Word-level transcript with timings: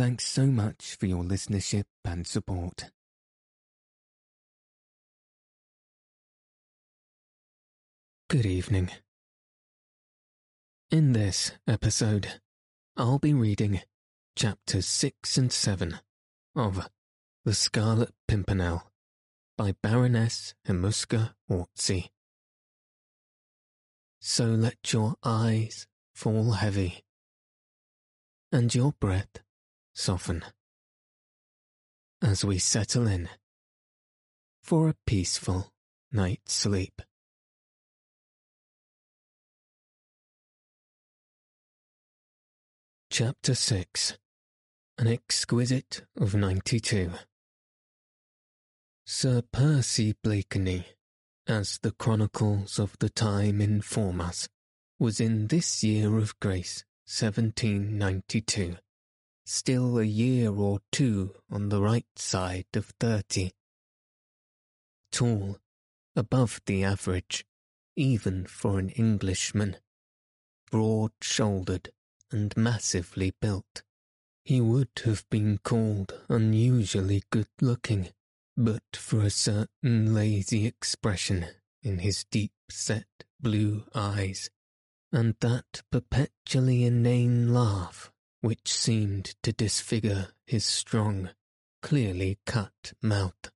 Thanks 0.00 0.24
so 0.24 0.46
much 0.46 0.96
for 0.98 1.04
your 1.04 1.22
listenership 1.22 1.84
and 2.06 2.26
support. 2.26 2.90
Good 8.30 8.46
evening. 8.46 8.88
In 10.90 11.12
this 11.12 11.52
episode, 11.68 12.40
I'll 12.96 13.18
be 13.18 13.34
reading 13.34 13.82
chapters 14.34 14.86
6 14.86 15.36
and 15.36 15.52
7 15.52 15.98
of 16.56 16.88
The 17.44 17.52
Scarlet 17.52 18.14
Pimpernel 18.26 18.84
by 19.58 19.74
Baroness 19.82 20.54
Emmuska 20.66 21.34
Orczy. 21.50 22.08
So 24.18 24.46
let 24.46 24.94
your 24.94 25.16
eyes 25.22 25.86
fall 26.14 26.52
heavy 26.52 27.04
and 28.50 28.74
your 28.74 28.94
breath 28.98 29.42
soften 29.94 30.44
as 32.22 32.44
we 32.44 32.58
settle 32.58 33.06
in 33.06 33.28
for 34.62 34.88
a 34.88 34.94
peaceful 35.06 35.72
night's 36.12 36.52
sleep. 36.52 37.02
Chapter 43.10 43.54
6 43.54 44.18
An 44.98 45.06
Exquisite 45.06 46.04
of 46.16 46.34
92 46.34 47.10
Sir 49.04 49.42
Percy 49.50 50.14
Blakeney, 50.22 50.86
as 51.48 51.78
the 51.82 51.90
chronicles 51.90 52.78
of 52.78 52.96
the 53.00 53.10
time 53.10 53.60
inform 53.60 54.20
us, 54.20 54.48
was 55.00 55.18
in 55.18 55.48
this 55.48 55.82
year 55.82 56.16
of 56.18 56.38
grace 56.38 56.84
1792 57.06 58.76
still 59.44 59.98
a 59.98 60.04
year 60.04 60.50
or 60.50 60.80
two 60.92 61.34
on 61.50 61.68
the 61.68 61.80
right 61.80 62.06
side 62.16 62.66
of 62.74 62.92
thirty. 63.00 63.52
Tall, 65.10 65.58
above 66.14 66.60
the 66.66 66.84
average, 66.84 67.44
even 67.96 68.46
for 68.46 68.78
an 68.78 68.90
Englishman, 68.90 69.76
broad-shouldered 70.70 71.90
and 72.30 72.56
massively 72.56 73.32
built. 73.40 73.82
He 74.44 74.60
would 74.60 74.88
have 75.04 75.28
been 75.30 75.58
called 75.58 76.14
unusually 76.28 77.24
good-looking, 77.30 78.08
but 78.56 78.82
for 78.94 79.20
a 79.20 79.30
certain 79.30 80.14
lazy 80.14 80.66
expression 80.66 81.46
in 81.82 81.98
his 81.98 82.24
deep-set 82.30 83.06
blue 83.40 83.84
eyes, 83.94 84.50
and 85.12 85.34
that 85.40 85.82
perpetually 85.90 86.84
inane 86.84 87.52
laugh 87.52 88.09
which 88.40 88.72
seemed 88.72 89.34
to 89.42 89.52
disfigure 89.52 90.28
his 90.46 90.64
strong, 90.64 91.30
clearly 91.82 92.38
cut 92.46 92.92
mouth. 93.02 93.50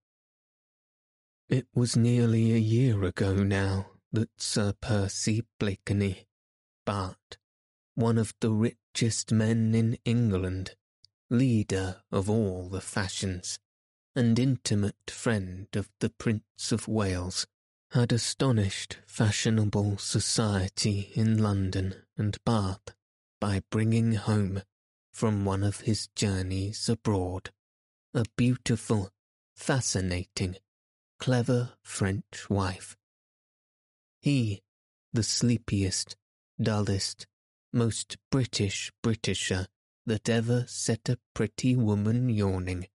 It 1.48 1.66
was 1.74 1.96
nearly 1.96 2.52
a 2.52 2.58
year 2.58 3.02
ago 3.04 3.34
now 3.34 3.86
that 4.12 4.30
Sir 4.36 4.74
Percy 4.80 5.44
Blakeney, 5.58 6.26
Bart, 6.84 7.38
one 7.94 8.18
of 8.18 8.34
the 8.40 8.50
richest 8.50 9.32
men 9.32 9.74
in 9.74 9.98
England, 10.04 10.74
leader 11.30 12.02
of 12.12 12.28
all 12.28 12.68
the 12.68 12.80
fashions, 12.80 13.58
and 14.14 14.38
intimate 14.38 15.10
friend 15.10 15.66
of 15.74 15.90
the 16.00 16.10
Prince 16.10 16.72
of 16.72 16.86
Wales, 16.86 17.46
had 17.92 18.12
astonished 18.12 18.98
fashionable 19.06 19.98
society 19.98 21.12
in 21.14 21.38
London 21.38 21.94
and 22.16 22.36
Bath 22.44 22.94
by 23.40 23.62
bringing 23.70 24.14
home 24.14 24.62
from 25.14 25.44
one 25.44 25.62
of 25.62 25.82
his 25.82 26.08
journeys 26.16 26.88
abroad. 26.88 27.50
A 28.12 28.24
beautiful, 28.36 29.10
fascinating, 29.54 30.56
clever 31.20 31.74
French 31.82 32.50
wife. 32.50 32.96
He, 34.20 34.62
the 35.12 35.22
sleepiest, 35.22 36.16
dullest, 36.60 37.28
most 37.72 38.16
British 38.30 38.90
Britisher 39.02 39.68
that 40.04 40.28
ever 40.28 40.64
set 40.66 41.08
a 41.08 41.18
pretty 41.32 41.76
woman 41.76 42.28
yawning, 42.28 42.88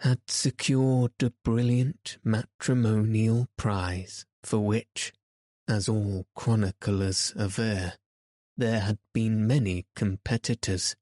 had 0.00 0.20
secured 0.28 1.12
a 1.22 1.32
brilliant 1.44 2.16
matrimonial 2.24 3.48
prize 3.58 4.24
for 4.42 4.60
which, 4.60 5.12
as 5.68 5.88
all 5.88 6.26
chroniclers 6.34 7.34
aver, 7.38 7.94
there 8.56 8.80
had 8.80 8.98
been 9.12 9.46
many 9.46 9.84
competitors 9.94 10.96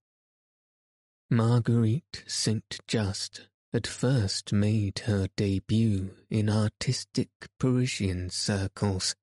Marguerite 1.30 2.22
St. 2.26 2.78
Just 2.86 3.48
had 3.72 3.86
first 3.86 4.52
made 4.52 5.00
her 5.00 5.28
debut 5.36 6.14
in 6.30 6.50
artistic 6.50 7.30
Parisian 7.58 8.30
circles 8.30 9.16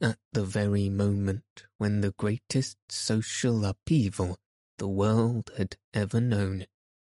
at 0.00 0.18
the 0.32 0.44
very 0.44 0.90
moment 0.90 1.66
when 1.78 2.00
the 2.00 2.12
greatest 2.12 2.76
social 2.90 3.64
upheaval 3.64 4.38
the 4.78 4.88
world 4.88 5.50
had 5.56 5.76
ever 5.94 6.20
known, 6.20 6.66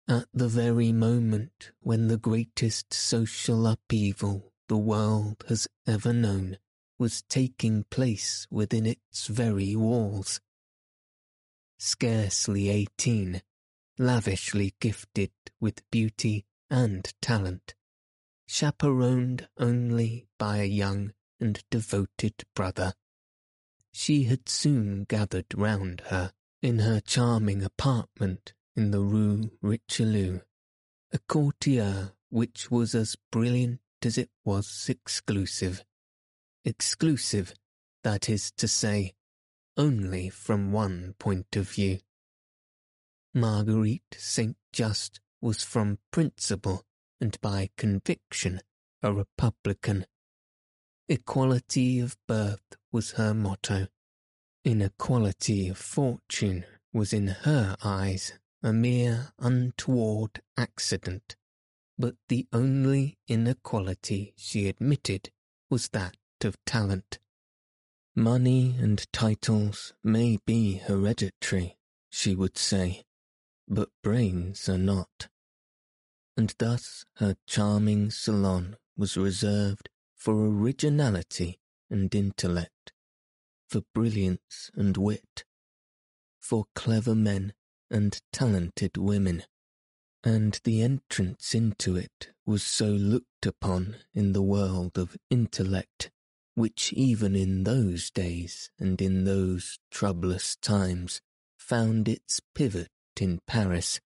at 0.07 0.27
the 0.33 0.49
very 0.49 0.91
moment 0.91 1.72
when 1.79 2.07
the 2.07 2.17
greatest 2.17 2.93
social 2.93 3.66
upheaval 3.67 4.51
the 4.67 4.77
world 4.77 5.45
has 5.47 5.67
ever 5.88 6.11
known 6.11 6.57
was 6.97 7.23
taking 7.29 7.85
place 7.85 8.47
within 8.49 8.85
its 8.85 9.27
very 9.27 9.75
walls. 9.75 10.41
Scarcely 11.77 12.69
eighteen, 12.69 13.41
lavishly 13.97 14.73
gifted 14.79 15.31
with 15.59 15.89
beauty 15.91 16.45
and 16.69 17.13
talent, 17.21 17.75
chaperoned 18.47 19.47
only 19.57 20.27
by 20.37 20.57
a 20.57 20.65
young 20.65 21.13
and 21.39 21.63
devoted 21.69 22.43
brother. 22.55 22.93
She 23.91 24.23
had 24.23 24.49
soon 24.49 25.03
gathered 25.03 25.47
round 25.55 26.01
her 26.07 26.33
in 26.61 26.79
her 26.79 26.99
charming 26.99 27.61
apartment 27.61 28.53
in 28.75 28.91
the 28.91 29.01
Rue 29.01 29.51
Richelieu, 29.61 30.39
a 31.11 31.19
courtier 31.19 32.13
which 32.29 32.71
was 32.71 32.95
as 32.95 33.15
brilliant 33.31 33.81
as 34.01 34.17
it 34.17 34.29
was 34.43 34.87
exclusive. 34.89 35.83
Exclusive, 36.65 37.53
that 38.03 38.29
is 38.29 38.51
to 38.51 38.67
say, 38.67 39.13
only 39.77 40.29
from 40.29 40.71
one 40.71 41.13
point 41.19 41.55
of 41.55 41.69
view. 41.69 41.99
Marguerite 43.35 44.16
St. 44.17 44.55
Just 44.71 45.19
was 45.41 45.63
from 45.63 45.97
principle 46.11 46.83
and 47.19 47.39
by 47.41 47.69
conviction 47.77 48.61
a 49.01 49.11
Republican. 49.11 50.05
Equality 51.09 51.99
of 51.99 52.16
birth 52.27 52.75
was 52.91 53.11
her 53.11 53.33
motto. 53.33 53.88
Inequality 54.63 55.67
of 55.67 55.77
fortune 55.77 56.63
was 56.93 57.11
in 57.11 57.27
her 57.27 57.75
eyes 57.83 58.33
a 58.61 58.72
mere 58.72 59.33
untoward 59.39 60.41
accident, 60.55 61.35
but 61.97 62.16
the 62.29 62.47
only 62.53 63.17
inequality 63.28 64.34
she 64.37 64.67
admitted 64.67 65.31
was 65.69 65.90
that 65.90 66.16
of 66.43 66.55
talent. 66.66 67.19
Money 68.16 68.75
and 68.79 69.11
titles 69.11 69.93
may 70.03 70.37
be 70.46 70.75
hereditary, 70.75 71.78
she 72.09 72.35
would 72.35 72.58
say, 72.58 73.03
but 73.73 73.90
brains 74.03 74.70
are 74.70 74.78
not. 74.78 75.28
And 76.37 76.53
thus 76.59 77.05
her 77.17 77.35
charming 77.47 78.11
salon 78.11 78.78
was 78.96 79.17
reserved 79.17 79.90
for 80.16 80.46
originality 80.47 81.59
and 81.90 82.14
intellect, 82.14 82.93
for 83.67 83.81
brilliance 83.93 84.70
and 84.75 84.96
wit, 84.96 85.43
for 86.40 86.66
clever 86.75 87.16
men 87.16 87.53
and 87.90 88.22
talented 88.31 88.97
women, 88.97 89.43
and 90.23 90.59
the 90.64 90.81
entrance 90.81 91.53
into 91.53 91.96
it 91.96 92.29
was 92.46 92.64
so 92.64 92.87
looked 92.87 93.46
upon 93.46 93.97
in 94.14 94.34
the 94.34 94.41
world 94.41 94.97
of 94.97 95.17
intellect, 95.29 96.11
which 96.55 96.93
even 96.93 97.35
in 97.35 97.64
those 97.64 98.09
days 98.11 98.70
and 98.79 99.02
in 99.02 99.25
those 99.25 99.79
troublous 99.91 100.55
times 100.55 101.22
found 101.58 102.08
its 102.08 102.40
pivot 102.53 102.90
in 103.21 103.39
Paris, 103.47 103.99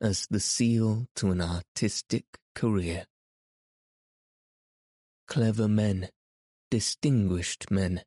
as 0.00 0.26
the 0.30 0.40
seal 0.40 1.06
to 1.16 1.30
an 1.30 1.40
artistic 1.40 2.24
career. 2.54 3.06
Clever 5.28 5.68
men, 5.68 6.08
distinguished 6.70 7.70
men, 7.70 8.02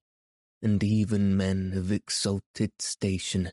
and 0.62 0.84
even 0.84 1.38
men 1.38 1.74
of 1.76 1.92
exalted 1.92 2.72
station 2.80 3.52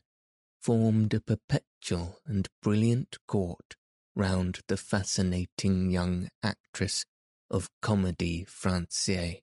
formed 0.61 1.13
a 1.13 1.19
perpetual 1.19 2.19
and 2.25 2.47
brilliant 2.61 3.17
court 3.27 3.75
round 4.15 4.59
the 4.67 4.77
fascinating 4.77 5.89
young 5.89 6.29
actress 6.41 7.05
of 7.49 7.69
Comédie 7.81 8.47
Française, 8.47 9.41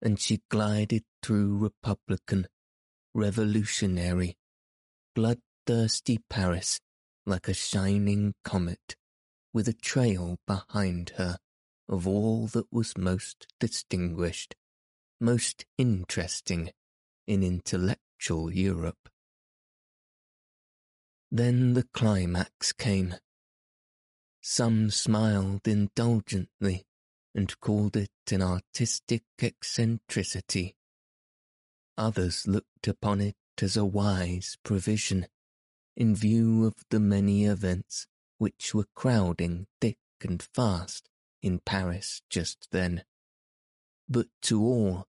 and 0.00 0.20
she 0.20 0.40
glided 0.50 1.04
through 1.22 1.58
republican, 1.58 2.46
revolutionary, 3.14 4.36
bloodthirsty 5.64 6.20
Paris 6.28 6.80
like 7.26 7.48
a 7.48 7.54
shining 7.54 8.34
comet, 8.44 8.96
with 9.52 9.66
a 9.68 9.72
trail 9.72 10.36
behind 10.46 11.12
her 11.16 11.38
of 11.88 12.06
all 12.06 12.46
that 12.48 12.66
was 12.70 12.98
most 12.98 13.46
distinguished, 13.60 14.54
most 15.20 15.64
interesting 15.78 16.70
in 17.26 17.42
intellectual 17.42 18.52
Europe. 18.52 19.08
Then 21.30 21.74
the 21.74 21.86
climax 21.94 22.72
came. 22.72 23.14
Some 24.42 24.90
smiled 24.90 25.66
indulgently 25.66 26.84
and 27.34 27.58
called 27.60 27.96
it 27.96 28.10
an 28.30 28.42
artistic 28.42 29.22
eccentricity. 29.40 30.76
Others 31.96 32.46
looked 32.46 32.86
upon 32.86 33.20
it 33.20 33.36
as 33.62 33.76
a 33.76 33.84
wise 33.84 34.56
provision 34.62 35.26
in 35.96 36.14
view 36.14 36.64
of 36.64 36.74
the 36.90 37.00
many 37.00 37.44
events 37.44 38.06
which 38.38 38.74
were 38.74 38.86
crowding 38.94 39.66
thick 39.80 39.98
and 40.22 40.42
fast 40.42 41.08
in 41.42 41.60
Paris 41.60 42.22
just 42.30 42.68
then. 42.72 43.04
But 44.08 44.26
to 44.42 44.62
all, 44.62 45.06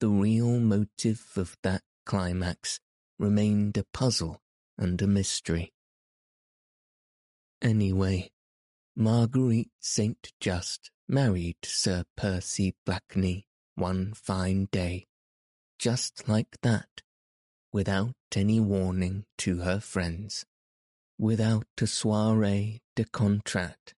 the 0.00 0.08
real 0.08 0.58
motive 0.58 1.24
of 1.36 1.56
that 1.62 1.82
climax 2.04 2.80
remained 3.18 3.76
a 3.76 3.84
puzzle 3.92 4.40
and 4.76 5.00
a 5.00 5.06
mystery. 5.06 5.72
Anyway, 7.62 8.30
Marguerite 8.94 9.70
St. 9.80 10.32
Just 10.40 10.90
married 11.08 11.56
Sir 11.64 12.04
Percy 12.16 12.74
Blakeney 12.84 13.46
one 13.74 14.12
fine 14.14 14.68
day, 14.72 15.06
just 15.78 16.28
like 16.28 16.56
that, 16.62 17.02
without 17.76 18.14
any 18.34 18.58
warning 18.58 19.22
to 19.36 19.58
her 19.58 19.78
friends, 19.78 20.46
without 21.18 21.66
a 21.78 21.84
soirée 21.84 22.80
de 22.94 23.04
contrat 23.04 23.92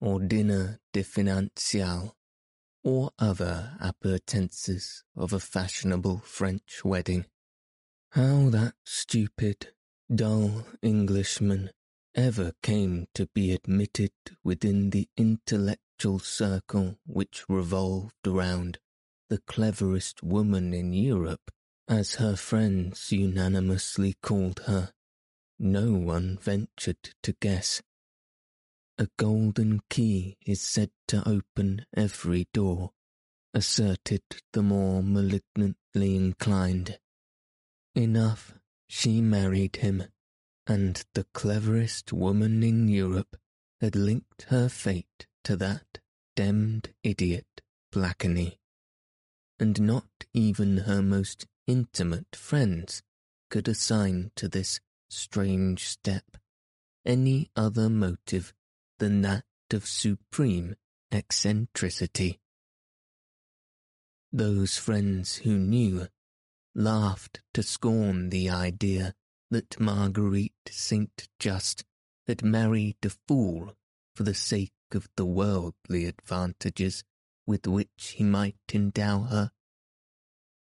or 0.00 0.20
dinner 0.20 0.78
de 0.92 1.02
financial 1.02 2.14
or 2.84 3.10
other 3.18 3.76
appurtenances 3.80 5.02
of 5.16 5.32
a 5.32 5.40
fashionable 5.40 6.18
French 6.18 6.84
wedding. 6.84 7.24
How 8.10 8.50
that 8.50 8.74
stupid, 8.84 9.72
dull 10.14 10.64
Englishman 10.80 11.70
ever 12.14 12.52
came 12.62 13.08
to 13.14 13.26
be 13.34 13.50
admitted 13.50 14.12
within 14.44 14.90
the 14.90 15.08
intellectual 15.16 16.20
circle 16.20 16.98
which 17.04 17.44
revolved 17.48 18.28
around 18.28 18.78
the 19.28 19.38
cleverest 19.38 20.22
woman 20.22 20.72
in 20.72 20.92
Europe 20.92 21.50
as 21.88 22.14
her 22.16 22.36
friends 22.36 23.12
unanimously 23.12 24.14
called 24.22 24.60
her, 24.66 24.92
no 25.58 25.92
one 25.92 26.38
ventured 26.38 27.14
to 27.22 27.34
guess. 27.40 27.82
A 28.98 29.08
golden 29.16 29.80
key 29.90 30.36
is 30.46 30.60
said 30.60 30.90
to 31.08 31.28
open 31.28 31.84
every 31.96 32.48
door, 32.52 32.92
asserted 33.52 34.22
the 34.52 34.62
more 34.62 35.02
malignantly 35.02 36.16
inclined. 36.16 36.98
Enough, 37.94 38.54
she 38.88 39.20
married 39.20 39.76
him, 39.76 40.04
and 40.66 41.04
the 41.14 41.26
cleverest 41.34 42.12
woman 42.12 42.62
in 42.62 42.88
Europe 42.88 43.36
had 43.80 43.96
linked 43.96 44.42
her 44.48 44.68
fate 44.68 45.26
to 45.42 45.56
that 45.56 45.98
demmed 46.36 46.92
idiot 47.02 47.62
Blakeney. 47.92 48.58
And 49.58 49.80
not 49.82 50.08
even 50.32 50.78
her 50.78 51.02
most 51.02 51.46
intimate 51.66 52.36
friends 52.36 53.02
could 53.50 53.68
assign 53.68 54.30
to 54.36 54.48
this 54.48 54.80
strange 55.08 55.86
step 55.86 56.36
any 57.04 57.50
other 57.56 57.88
motive 57.88 58.52
than 58.98 59.22
that 59.22 59.44
of 59.72 59.86
supreme 59.86 60.76
eccentricity. 61.12 62.40
Those 64.32 64.76
friends 64.76 65.36
who 65.36 65.58
knew 65.58 66.08
laughed 66.74 67.40
to 67.52 67.62
scorn 67.62 68.30
the 68.30 68.50
idea 68.50 69.14
that 69.50 69.78
Marguerite 69.78 70.52
St. 70.68 71.28
Just 71.38 71.84
had 72.26 72.42
married 72.42 72.96
a 73.04 73.10
fool 73.28 73.76
for 74.16 74.24
the 74.24 74.34
sake 74.34 74.72
of 74.92 75.08
the 75.16 75.24
worldly 75.24 76.06
advantages 76.06 77.04
with 77.46 77.66
which 77.66 78.14
he 78.16 78.24
might 78.24 78.56
endow 78.72 79.22
her. 79.22 79.50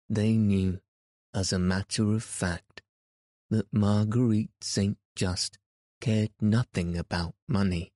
They 0.08 0.36
knew 0.36 0.80
as 1.34 1.52
a 1.52 1.58
matter 1.58 2.12
of 2.12 2.22
fact, 2.22 2.82
that 3.50 3.72
Marguerite 3.72 4.50
St. 4.60 4.98
Just 5.16 5.58
cared 6.00 6.30
nothing 6.40 6.96
about 6.96 7.34
money, 7.48 7.92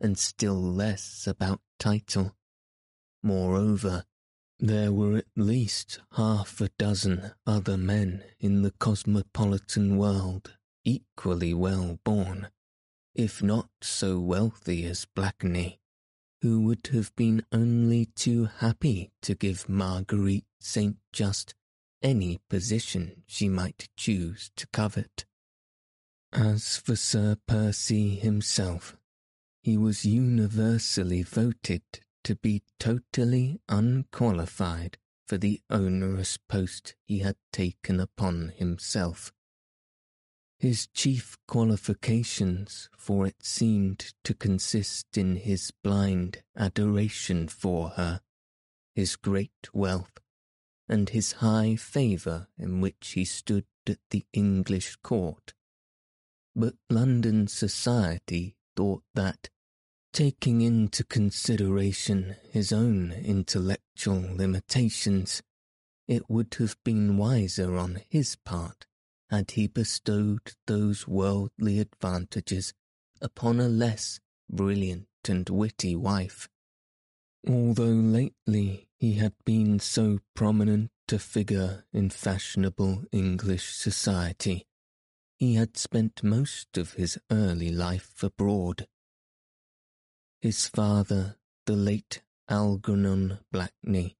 and 0.00 0.18
still 0.18 0.60
less 0.60 1.26
about 1.26 1.60
title. 1.78 2.34
Moreover, 3.22 4.04
there 4.58 4.92
were 4.92 5.16
at 5.16 5.26
least 5.36 6.00
half 6.16 6.60
a 6.60 6.68
dozen 6.78 7.32
other 7.46 7.76
men 7.76 8.22
in 8.40 8.62
the 8.62 8.72
cosmopolitan 8.72 9.96
world 9.96 10.56
equally 10.84 11.54
well 11.54 11.98
born, 12.04 12.48
if 13.14 13.42
not 13.42 13.68
so 13.80 14.18
wealthy 14.18 14.84
as 14.84 15.04
Blakeney, 15.04 15.80
who 16.42 16.60
would 16.62 16.88
have 16.92 17.14
been 17.14 17.44
only 17.52 18.06
too 18.06 18.48
happy 18.58 19.12
to 19.22 19.34
give 19.34 19.68
Marguerite 19.68 20.46
St. 20.60 20.96
Just 21.12 21.54
any 22.02 22.40
position 22.48 23.22
she 23.26 23.48
might 23.48 23.88
choose 23.96 24.50
to 24.56 24.66
covet. 24.68 25.24
As 26.32 26.76
for 26.76 26.96
Sir 26.96 27.36
Percy 27.46 28.16
himself, 28.16 28.96
he 29.62 29.76
was 29.76 30.04
universally 30.04 31.22
voted 31.22 31.82
to 32.24 32.36
be 32.36 32.62
totally 32.78 33.60
unqualified 33.68 34.98
for 35.26 35.38
the 35.38 35.60
onerous 35.70 36.36
post 36.36 36.94
he 37.04 37.20
had 37.20 37.36
taken 37.52 38.00
upon 38.00 38.52
himself. 38.56 39.32
His 40.58 40.86
chief 40.86 41.36
qualifications 41.48 42.88
for 42.96 43.26
it 43.26 43.44
seemed 43.44 44.14
to 44.24 44.34
consist 44.34 45.18
in 45.18 45.36
his 45.36 45.72
blind 45.82 46.42
adoration 46.56 47.48
for 47.48 47.90
her, 47.90 48.20
his 48.94 49.16
great 49.16 49.68
wealth, 49.72 50.21
and 50.88 51.10
his 51.10 51.32
high 51.32 51.76
favour 51.76 52.48
in 52.58 52.80
which 52.80 53.12
he 53.14 53.24
stood 53.24 53.64
at 53.88 53.98
the 54.10 54.24
English 54.32 54.96
court. 54.96 55.54
But 56.54 56.74
London 56.90 57.48
society 57.48 58.56
thought 58.76 59.02
that, 59.14 59.48
taking 60.12 60.60
into 60.60 61.04
consideration 61.04 62.36
his 62.50 62.72
own 62.72 63.12
intellectual 63.12 64.20
limitations, 64.36 65.42
it 66.06 66.28
would 66.28 66.54
have 66.58 66.76
been 66.84 67.16
wiser 67.16 67.76
on 67.76 68.02
his 68.08 68.36
part 68.36 68.86
had 69.30 69.52
he 69.52 69.66
bestowed 69.66 70.52
those 70.66 71.08
worldly 71.08 71.78
advantages 71.80 72.74
upon 73.22 73.58
a 73.58 73.68
less 73.68 74.20
brilliant 74.50 75.06
and 75.26 75.48
witty 75.48 75.96
wife. 75.96 76.50
Although 77.48 77.84
lately 77.86 78.88
he 78.98 79.14
had 79.14 79.34
been 79.44 79.80
so 79.80 80.20
prominent 80.34 80.90
a 81.12 81.18
figure 81.18 81.84
in 81.92 82.08
fashionable 82.08 83.04
English 83.12 83.74
society, 83.74 84.66
he 85.38 85.54
had 85.54 85.76
spent 85.76 86.22
most 86.22 86.78
of 86.78 86.94
his 86.94 87.18
early 87.30 87.70
life 87.70 88.22
abroad. 88.22 88.86
His 90.40 90.66
father, 90.66 91.36
the 91.66 91.76
late 91.76 92.22
Algernon 92.48 93.40
Blakeney, 93.50 94.16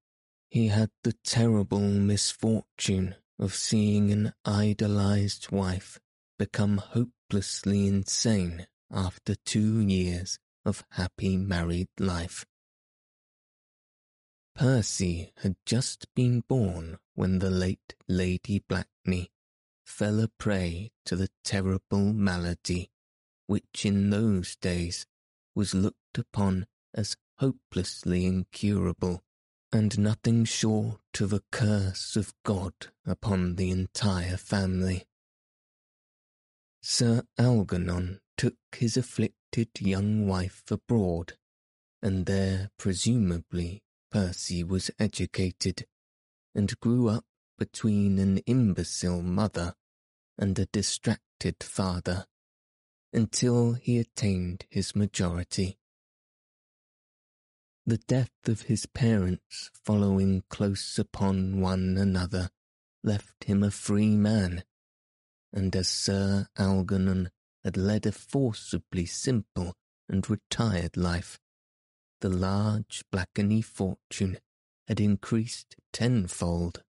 he 0.51 0.69
had 0.69 0.91
the 1.03 1.15
terrible 1.25 1.81
misfortune 1.81 3.15
of 3.39 3.55
seeing 3.55 4.13
an 4.13 4.35
idolized 4.45 5.51
wife 5.51 5.99
become 6.39 6.77
hopelessly 6.77 7.87
insane 7.87 8.67
after 8.91 9.35
two 9.35 9.81
years 9.81 10.39
of 10.65 10.85
happy 10.91 11.39
married 11.39 11.89
life. 11.99 12.45
Percy 14.55 15.33
had 15.37 15.57
just 15.65 16.07
been 16.15 16.41
born 16.41 16.99
when 17.15 17.39
the 17.39 17.51
late 17.51 17.95
Lady 18.07 18.59
Blakeney 18.59 19.31
fell 19.85 20.21
a 20.21 20.29
prey 20.29 20.93
to 21.05 21.17
the 21.17 21.31
terrible 21.43 22.13
malady 22.13 22.91
which 23.47 23.85
in 23.85 24.11
those 24.11 24.57
days 24.57 25.07
was 25.55 25.75
looked 25.75 26.17
upon 26.17 26.67
as 26.95 27.17
hopelessly 27.39 28.25
incurable, 28.25 29.23
and 29.73 29.99
nothing 29.99 30.45
short 30.45 31.21
of 31.21 31.33
a 31.33 31.43
curse 31.51 32.17
of 32.17 32.33
God 32.45 32.73
upon 33.05 33.57
the 33.57 33.71
entire 33.71 34.37
family. 34.37 35.05
Sir 36.83 37.23
Algernon 37.39 38.21
took 38.37 38.57
his 38.75 38.97
afflicted 38.97 39.69
young 39.81 40.27
wife 40.27 40.63
abroad, 40.71 41.35
and 42.03 42.27
there 42.27 42.71
presumably 42.79 43.83
Percy 44.13 44.63
was 44.63 44.91
educated, 44.99 45.87
and 46.55 46.79
grew 46.81 47.09
up 47.09 47.25
between 47.59 48.19
an 48.19 48.39
imbecile 48.39 49.23
mother 49.23 49.75
and 50.37 50.59
a 50.59 50.67
distracted 50.67 51.57
father, 51.63 52.27
until 53.15 53.73
he 53.73 53.99
attained 53.99 54.67
his 54.69 54.95
majority. 54.95 55.79
The 57.87 57.99
death 57.99 58.31
of 58.47 58.63
his 58.63 58.85
parents 58.85 59.71
following 59.73 60.45
close 60.51 60.99
upon 60.99 61.61
one 61.61 61.97
another 61.97 62.51
left 63.03 63.45
him 63.45 63.63
a 63.63 63.71
free 63.71 64.15
man, 64.15 64.63
and 65.55 65.75
as 65.75 65.89
Sir 65.89 66.49
Algernon 66.59 67.31
had 67.65 67.79
led 67.79 68.05
a 68.07 68.13
forcibly 68.13 69.07
simple 69.07 69.75
and 70.09 70.29
retired 70.29 70.97
life, 70.99 71.39
the 72.23 72.29
large 72.29 73.03
Blakeney 73.11 73.61
fortune 73.61 74.39
had 74.87 75.01
increased 75.01 75.75
tenfold. 75.93 76.85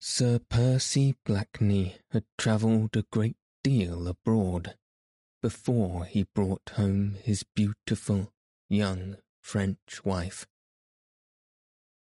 Sir 0.00 0.38
Percy 0.38 1.14
Blakeney 1.26 1.96
had 2.10 2.24
travelled 2.38 2.96
a 2.96 3.04
great 3.12 3.36
deal 3.62 4.08
abroad 4.08 4.76
before 5.42 6.06
he 6.06 6.26
brought 6.34 6.72
home 6.76 7.18
his 7.22 7.42
beautiful, 7.42 8.32
young 8.70 9.18
French 9.42 10.02
wife. 10.04 10.46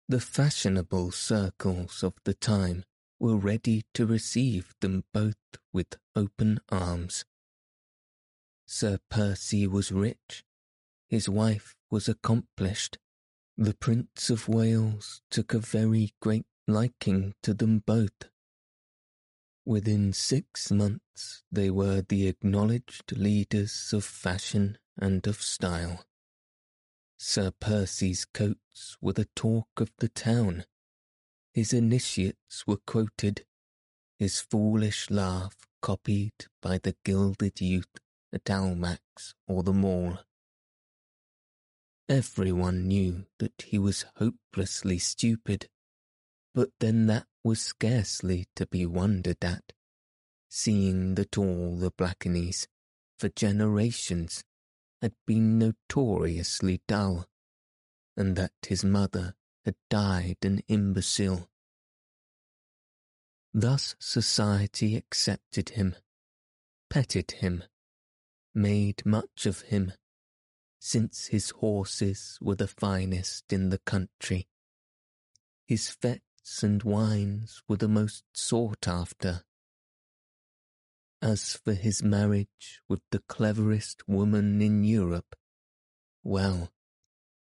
The 0.09 0.21
fashionable 0.21 1.11
circles 1.13 2.03
of 2.03 2.15
the 2.25 2.35
time 2.35 2.85
were 3.21 3.37
ready 3.37 3.85
to 3.93 4.07
receive 4.07 4.75
them 4.81 5.05
both 5.13 5.37
with 5.71 5.99
open 6.17 6.61
arms. 6.71 7.27
Sir 8.67 8.99
Percy 9.11 9.67
was 9.67 9.93
rich, 9.93 10.45
his 11.09 11.29
wife 11.29 11.75
was 11.91 12.09
accomplished. 12.09 12.99
The 13.57 13.75
Prince 13.75 14.31
of 14.31 14.49
Wales 14.49 15.23
took 15.31 15.55
a 15.55 15.59
very 15.59 16.13
great 16.21 16.47
liking 16.67 17.35
to 17.43 17.55
them 17.55 17.83
both. 17.87 18.31
Within 19.65 20.13
six 20.13 20.71
months 20.71 21.43
they 21.51 21.71
were 21.71 22.03
the 22.03 22.27
acknowledged 22.27 23.17
leaders 23.17 23.93
of 23.93 24.05
fashion 24.05 24.79
and 24.99 25.27
of 25.27 25.41
style. 25.41 26.05
Sir 27.17 27.53
Percy's 27.53 28.25
coats 28.25 28.97
were 29.01 29.13
the 29.13 29.29
talk 29.37 29.69
of 29.79 29.91
the 29.99 30.09
town. 30.09 30.65
His 31.53 31.73
initiates 31.73 32.67
were 32.67 32.81
quoted, 32.87 33.47
his 34.19 34.41
foolish 34.41 35.11
laugh 35.11 35.55
copied 35.81 36.47
by 36.61 36.79
the 36.79 36.97
gilded 37.05 37.61
youth 37.61 38.01
at 38.33 38.51
Almack's 38.51 39.35
or 39.47 39.63
the 39.63 39.73
Mall. 39.73 40.19
Everyone 42.09 42.87
knew 42.87 43.27
that 43.39 43.63
he 43.63 43.79
was 43.79 44.05
hopelessly 44.17 44.99
stupid, 44.99 45.71
but 46.55 46.69
then 46.79 47.07
that 47.07 47.27
was 47.43 47.63
scarcely 47.63 48.47
to 48.57 48.67
be 48.67 48.85
wondered 48.85 49.43
at, 49.43 49.73
seeing 50.51 51.15
that 51.15 51.39
all 51.39 51.77
the 51.77 51.91
Blakeneys, 51.91 52.69
for 53.19 53.31
generations, 53.31 54.45
had 55.01 55.15
been 55.27 55.59
notoriously 55.59 56.83
dull, 56.87 57.27
and 58.17 58.37
that 58.37 58.53
his 58.67 58.85
mother 58.85 59.35
had 59.65 59.77
died 59.89 60.37
an 60.43 60.61
imbecile. 60.69 61.49
Thus 63.55 63.97
society 63.99 64.95
accepted 64.95 65.71
him, 65.71 65.97
petted 66.91 67.31
him, 67.31 67.65
made 68.55 69.07
much 69.07 69.47
of 69.47 69.63
him, 69.63 69.93
since 70.87 71.29
his 71.29 71.49
horses 71.49 72.39
were 72.43 72.55
the 72.55 72.69
finest 72.69 73.51
in 73.55 73.71
the 73.71 73.79
country. 73.79 74.47
His 75.67 75.89
fetes 75.89 76.63
and 76.63 76.83
wines 76.83 77.63
were 77.67 77.79
the 77.79 77.89
most 77.89 78.23
sought 78.35 78.87
after. 78.87 79.45
As 81.23 81.55
for 81.57 81.73
his 81.73 82.03
marriage 82.03 82.83
with 82.87 83.01
the 83.11 83.21
cleverest 83.21 84.07
woman 84.07 84.61
in 84.61 84.85
Europe, 84.85 85.35
well, 86.23 86.71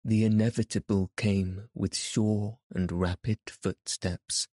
the 0.04 0.26
inevitable 0.26 1.10
came 1.16 1.70
with 1.74 1.96
sure 1.96 2.60
and 2.70 2.92
rapid 2.92 3.40
footsteps. 3.48 4.50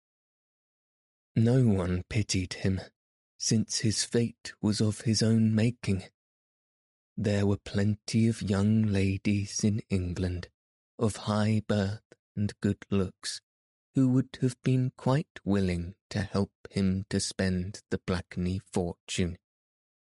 No 1.37 1.63
one 1.63 2.03
pitied 2.11 2.55
him, 2.55 2.81
since 3.39 3.79
his 3.79 4.03
fate 4.03 4.53
was 4.61 4.81
of 4.81 5.03
his 5.03 5.23
own 5.23 5.55
making. 5.55 6.03
There 7.17 7.47
were 7.47 7.59
plenty 7.59 8.27
of 8.27 8.43
young 8.43 8.83
ladies 8.83 9.63
in 9.63 9.83
England, 9.89 10.49
of 10.99 11.17
high 11.17 11.63
birth 11.67 12.03
and 12.35 12.53
good 12.61 12.85
looks, 12.91 13.41
who 13.95 14.09
would 14.09 14.39
have 14.41 14.61
been 14.63 14.93
quite 14.97 15.39
willing 15.45 15.95
to 16.11 16.23
help 16.23 16.51
him 16.71 17.07
to 17.11 17.21
spend 17.21 17.83
the 17.91 17.99
Blakeney 17.99 18.61
fortune, 18.73 19.39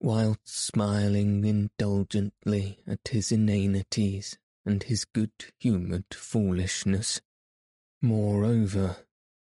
whilst 0.01 0.47
smiling 0.47 1.45
indulgently 1.45 2.79
at 2.85 3.07
his 3.07 3.31
inanities 3.31 4.37
and 4.65 4.83
his 4.83 5.05
good-humoured 5.05 6.13
foolishness. 6.13 7.21
Moreover, 8.01 8.97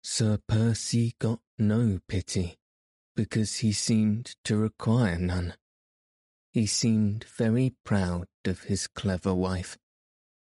Sir 0.03 0.37
Percy 0.47 1.15
got 1.17 1.41
no 1.57 1.99
pity, 2.07 2.59
because 3.15 3.57
he 3.57 3.73
seemed 3.73 4.35
to 4.43 4.57
require 4.57 5.17
none. 5.17 5.55
He 6.57 6.65
seemed 6.65 7.23
very 7.25 7.75
proud 7.83 8.29
of 8.43 8.63
his 8.63 8.87
clever 8.87 9.31
wife, 9.31 9.77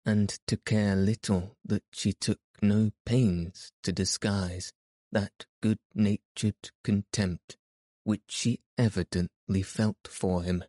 and 0.03 0.27
to 0.47 0.57
care 0.57 0.95
little 0.95 1.55
that 1.63 1.83
she 1.93 2.13
took 2.13 2.39
no 2.63 2.89
pains 3.05 3.71
to 3.83 3.91
disguise 3.91 4.73
that 5.11 5.45
good-natured 5.61 6.71
contempt 6.83 7.57
which 8.05 8.23
she 8.27 8.61
evidently 8.75 9.61
felt 9.61 10.07
for 10.07 10.41
him, 10.41 10.63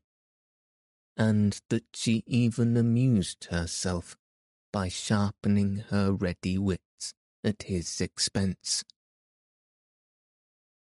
and 1.16 1.58
that 1.70 1.86
she 1.94 2.22
even 2.26 2.76
amused 2.76 3.44
herself 3.44 4.18
by 4.70 4.88
sharpening 4.90 5.76
her 5.88 6.12
ready 6.12 6.58
wits 6.58 7.14
at 7.42 7.62
his 7.62 7.98
expense. 8.02 8.84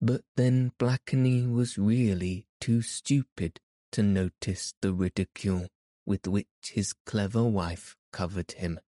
But 0.03 0.21
then 0.37 0.73
Blakeney 0.77 1.47
was 1.47 1.79
really 1.79 2.47
too 2.61 2.83
stupid 2.83 3.59
to 3.95 4.03
notice 4.03 4.75
the 4.81 4.93
ridicule 4.93 5.69
with 6.05 6.27
which 6.27 6.49
his 6.73 6.93
clever 7.07 7.45
wife 7.45 7.97
covered 8.13 8.51
him. 8.53 8.81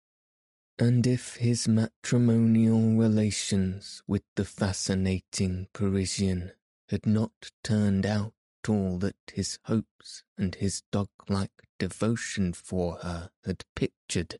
And 0.79 1.05
if 1.05 1.35
his 1.35 1.67
matrimonial 1.67 2.97
relations 2.97 4.01
with 4.07 4.23
the 4.35 4.45
fascinating 4.45 5.67
Parisian 5.73 6.53
had 6.89 7.05
not 7.05 7.51
turned 7.63 8.07
out 8.07 8.33
all 8.67 8.97
that 8.97 9.15
his 9.31 9.59
hopes 9.65 10.23
and 10.39 10.55
his 10.55 10.81
dog-like 10.91 11.51
devotion 11.77 12.51
for 12.51 12.95
her 13.03 13.29
had 13.45 13.63
pictured, 13.75 14.39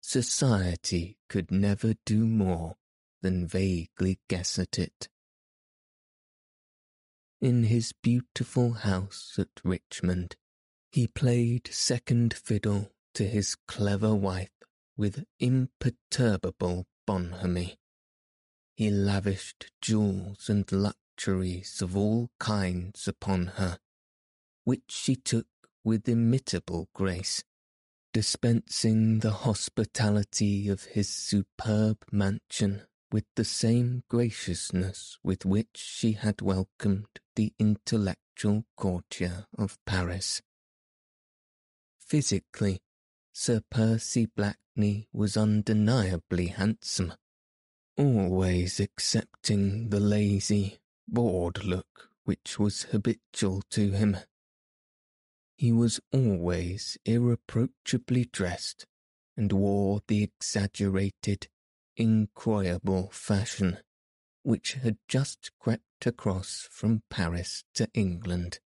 society 0.00 1.18
could 1.28 1.52
never 1.52 1.94
do 2.04 2.26
more 2.26 2.74
than 3.20 3.46
vaguely 3.46 4.18
guess 4.28 4.58
at 4.58 4.76
it 4.76 5.08
in 7.42 7.64
his 7.64 7.92
beautiful 8.04 8.72
house 8.72 9.34
at 9.36 9.48
Richmond, 9.64 10.36
he 10.92 11.08
played 11.08 11.68
second 11.72 12.32
fiddle 12.32 12.92
to 13.14 13.26
his 13.26 13.56
clever 13.66 14.14
wife 14.14 14.52
with 14.96 15.24
imperturbable 15.40 16.86
bonhomie. 17.04 17.78
He 18.76 18.90
lavished 18.90 19.72
jewels 19.80 20.48
and 20.48 20.70
luxuries 20.70 21.82
of 21.82 21.96
all 21.96 22.30
kinds 22.38 23.08
upon 23.08 23.48
her, 23.58 23.78
which 24.62 24.84
she 24.86 25.16
took 25.16 25.48
with 25.82 26.08
imitable 26.08 26.88
grace, 26.94 27.42
dispensing 28.12 29.18
the 29.18 29.32
hospitality 29.32 30.68
of 30.68 30.84
his 30.84 31.08
superb 31.08 32.04
mansion 32.12 32.82
with 33.12 33.24
the 33.36 33.44
same 33.44 34.02
graciousness 34.08 35.18
with 35.22 35.44
which 35.44 35.68
she 35.74 36.12
had 36.12 36.40
welcomed 36.40 37.20
the 37.36 37.52
intellectual 37.58 38.64
courtier 38.76 39.46
of 39.56 39.78
Paris. 39.84 40.40
Physically, 42.00 42.80
Sir 43.32 43.62
Percy 43.70 44.26
Blakeney 44.26 45.08
was 45.12 45.36
undeniably 45.36 46.46
handsome, 46.48 47.12
always 47.96 48.80
excepting 48.80 49.90
the 49.90 50.00
lazy, 50.00 50.78
bored 51.06 51.64
look 51.64 52.10
which 52.24 52.58
was 52.58 52.84
habitual 52.84 53.62
to 53.70 53.90
him, 53.90 54.16
He 55.56 55.72
was 55.72 56.00
always 56.12 56.96
irreproachably 57.04 58.30
dressed 58.32 58.86
and 59.36 59.52
wore 59.52 60.00
the 60.08 60.22
exaggerated, 60.22 61.48
incroyable 61.96 63.10
fashion 63.12 63.78
which 64.42 64.74
had 64.74 64.96
just 65.08 65.50
crept 65.58 66.06
across 66.06 66.68
from 66.70 67.02
Paris 67.08 67.64
to 67.74 67.88
England, 67.94 68.58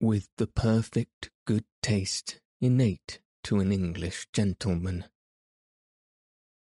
with 0.00 0.28
the 0.38 0.46
perfect 0.46 1.30
good 1.46 1.64
taste 1.82 2.40
innate 2.60 3.20
to 3.44 3.60
an 3.60 3.72
English 3.72 4.26
gentleman. 4.32 5.04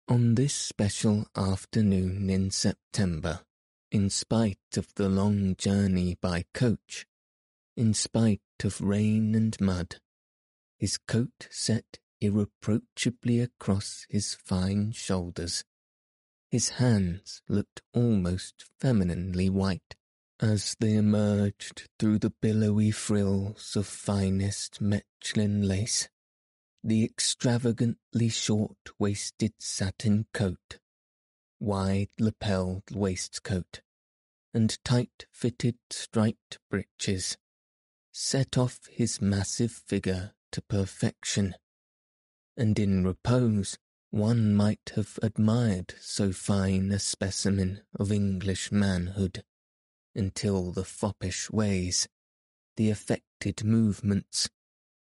On 0.08 0.34
this 0.34 0.54
special 0.54 1.26
afternoon 1.36 2.28
in 2.28 2.50
September, 2.50 3.40
in 3.90 4.10
spite 4.10 4.58
of 4.76 4.88
the 4.96 5.08
long 5.08 5.54
journey 5.56 6.16
by 6.20 6.44
coach, 6.52 7.06
in 7.76 7.94
spite 7.94 8.40
of 8.64 8.80
rain 8.80 9.34
and 9.34 9.58
mud, 9.60 9.96
his 10.78 10.98
coat 10.98 11.46
set 11.50 12.00
irreproachably 12.20 13.40
across 13.40 14.06
his 14.08 14.34
fine 14.34 14.92
shoulders. 14.92 15.64
His 16.52 16.68
hands 16.68 17.40
looked 17.48 17.80
almost 17.94 18.66
femininely 18.78 19.48
white 19.48 19.96
as 20.38 20.76
they 20.78 20.96
emerged 20.96 21.88
through 21.98 22.18
the 22.18 22.34
billowy 22.42 22.90
frills 22.90 23.74
of 23.74 23.86
finest 23.86 24.78
Mechlin 24.78 25.66
lace. 25.66 26.10
The 26.84 27.04
extravagantly 27.04 28.28
short-waisted 28.28 29.54
satin 29.60 30.26
coat, 30.34 30.78
wide-lapelled 31.58 32.90
waistcoat, 32.90 33.80
and 34.52 34.76
tight-fitted 34.84 35.78
striped 35.88 36.58
breeches 36.68 37.38
set 38.12 38.58
off 38.58 38.80
his 38.90 39.22
massive 39.22 39.72
figure 39.72 40.34
to 40.50 40.60
perfection 40.60 41.54
and 42.58 42.78
in 42.78 43.06
repose 43.06 43.78
one 44.12 44.54
might 44.54 44.92
have 44.94 45.18
admired 45.22 45.94
so 45.98 46.30
fine 46.30 46.92
a 46.92 46.98
specimen 46.98 47.80
of 47.98 48.12
English 48.12 48.70
manhood, 48.70 49.42
until 50.14 50.70
the 50.70 50.84
foppish 50.84 51.50
ways, 51.50 52.06
the 52.76 52.90
affected 52.90 53.64
movements, 53.64 54.50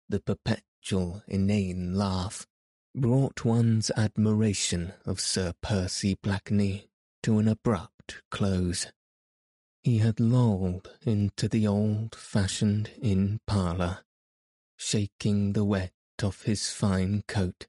the 0.09 0.19
perpetual 0.19 1.23
inane 1.25 1.93
laugh, 1.95 2.45
brought 2.93 3.45
one's 3.45 3.89
admiration 3.95 4.91
of 5.05 5.21
Sir 5.21 5.53
Percy 5.61 6.17
Blakeney 6.21 6.89
to 7.23 7.39
an 7.39 7.47
abrupt 7.47 8.21
close. 8.29 8.87
He 9.83 9.99
had 9.99 10.19
lolled 10.19 10.91
into 11.03 11.47
the 11.47 11.65
old-fashioned 11.65 12.89
inn 13.01 13.39
parlour, 13.47 13.99
shaking 14.75 15.53
the 15.53 15.63
wet 15.63 15.93
off 16.21 16.43
his 16.43 16.71
fine 16.71 17.23
coat, 17.25 17.67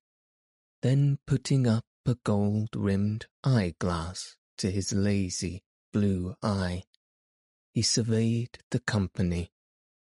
then 0.83 1.19
putting 1.27 1.67
up 1.67 1.85
a 2.07 2.17
gold-rimmed 2.25 3.27
eyeglass 3.45 4.37
to 4.57 4.71
his 4.71 4.93
lazy 4.93 5.63
blue 5.93 6.35
eye, 6.43 6.83
he 7.73 7.83
surveyed 7.83 8.59
the 8.71 8.81
company, 8.81 9.53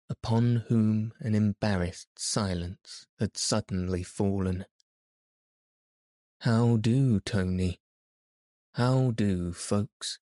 upon 0.09 0.65
whom 0.69 1.13
an 1.21 1.35
embarrassed 1.35 2.09
silence 2.17 3.07
had 3.19 3.37
suddenly 3.37 4.03
fallen. 4.03 4.65
How 6.41 6.77
do, 6.77 7.21
Tony? 7.21 7.81
How 8.75 9.11
do, 9.11 9.53
folks? 9.53 10.19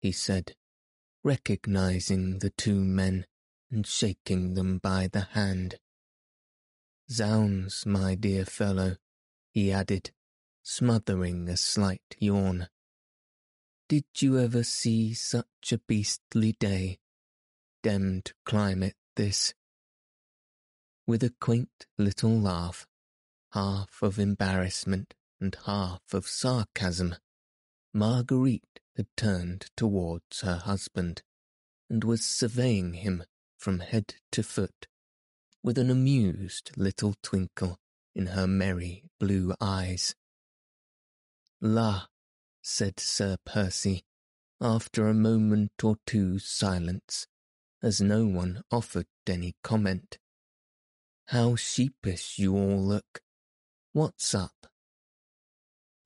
he 0.00 0.12
said, 0.12 0.54
recognizing 1.24 2.40
the 2.40 2.50
two 2.50 2.80
men 2.84 3.26
and 3.70 3.86
shaking 3.86 4.54
them 4.54 4.78
by 4.78 5.08
the 5.08 5.28
hand. 5.32 5.76
Zounds, 7.10 7.86
my 7.86 8.14
dear 8.14 8.44
fellow, 8.44 8.96
he 9.52 9.70
added, 9.70 10.10
smothering 10.62 11.48
a 11.48 11.56
slight 11.56 12.16
yawn. 12.18 12.68
Did 13.88 14.04
you 14.18 14.38
ever 14.38 14.64
see 14.64 15.12
such 15.12 15.72
a 15.72 15.78
beastly 15.78 16.56
day? 16.58 16.98
Demmed 17.82 18.32
climate, 18.46 18.96
this. 19.16 19.52
With 21.06 21.22
a 21.22 21.34
quaint 21.40 21.86
little 21.98 22.40
laugh, 22.40 22.86
half 23.52 24.02
of 24.02 24.18
embarrassment 24.18 25.14
and 25.38 25.54
half 25.66 26.00
of 26.14 26.26
sarcasm, 26.26 27.16
Marguerite 27.92 28.80
had 28.96 29.08
turned 29.16 29.66
towards 29.76 30.40
her 30.40 30.56
husband 30.56 31.22
and 31.90 32.04
was 32.04 32.24
surveying 32.24 32.94
him 32.94 33.24
from 33.58 33.80
head 33.80 34.14
to 34.30 34.42
foot 34.42 34.86
with 35.62 35.76
an 35.76 35.90
amused 35.90 36.70
little 36.76 37.14
twinkle 37.22 37.78
in 38.14 38.26
her 38.26 38.46
merry 38.46 39.04
blue 39.18 39.54
eyes. 39.60 40.14
La, 41.60 42.06
said 42.62 42.98
Sir 42.98 43.36
Percy, 43.44 44.04
after 44.60 45.08
a 45.08 45.14
moment 45.14 45.72
or 45.82 45.96
two's 46.06 46.46
silence, 46.46 47.26
as 47.82 48.00
no 48.00 48.24
one 48.24 48.62
offered 48.70 49.06
any 49.26 49.54
comment. 49.62 50.18
How 51.26 51.56
sheepish 51.56 52.38
you 52.38 52.54
all 52.56 52.80
look. 52.80 53.22
What's 53.92 54.34
up? 54.34 54.66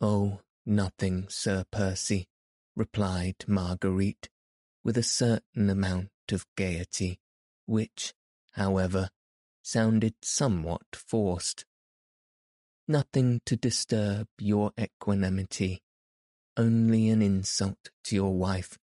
Oh, 0.00 0.40
nothing, 0.64 1.26
Sir 1.28 1.64
Percy, 1.70 2.28
replied 2.74 3.44
Marguerite, 3.46 4.28
with 4.84 4.96
a 4.96 5.02
certain 5.02 5.68
amount 5.68 6.10
of 6.30 6.46
gaiety, 6.56 7.18
which, 7.66 8.14
however, 8.52 9.08
sounded 9.62 10.14
somewhat 10.22 10.94
forced. 10.94 11.64
Nothing 12.88 13.40
to 13.46 13.56
disturb 13.56 14.28
your 14.38 14.72
equanimity, 14.80 15.82
only 16.56 17.08
an 17.08 17.20
insult 17.20 17.90
to 18.04 18.14
your 18.14 18.32
wife. 18.34 18.78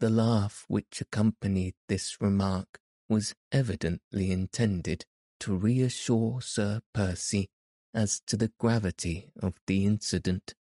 The 0.00 0.10
laugh 0.10 0.64
which 0.68 1.00
accompanied 1.00 1.74
this 1.88 2.20
remark 2.20 2.78
was 3.08 3.34
evidently 3.52 4.30
intended 4.30 5.06
to 5.40 5.56
reassure 5.56 6.40
Sir 6.42 6.82
Percy 6.92 7.48
as 7.94 8.20
to 8.26 8.36
the 8.36 8.52
gravity 8.58 9.30
of 9.40 9.54
the 9.66 9.86
incident. 9.86 10.54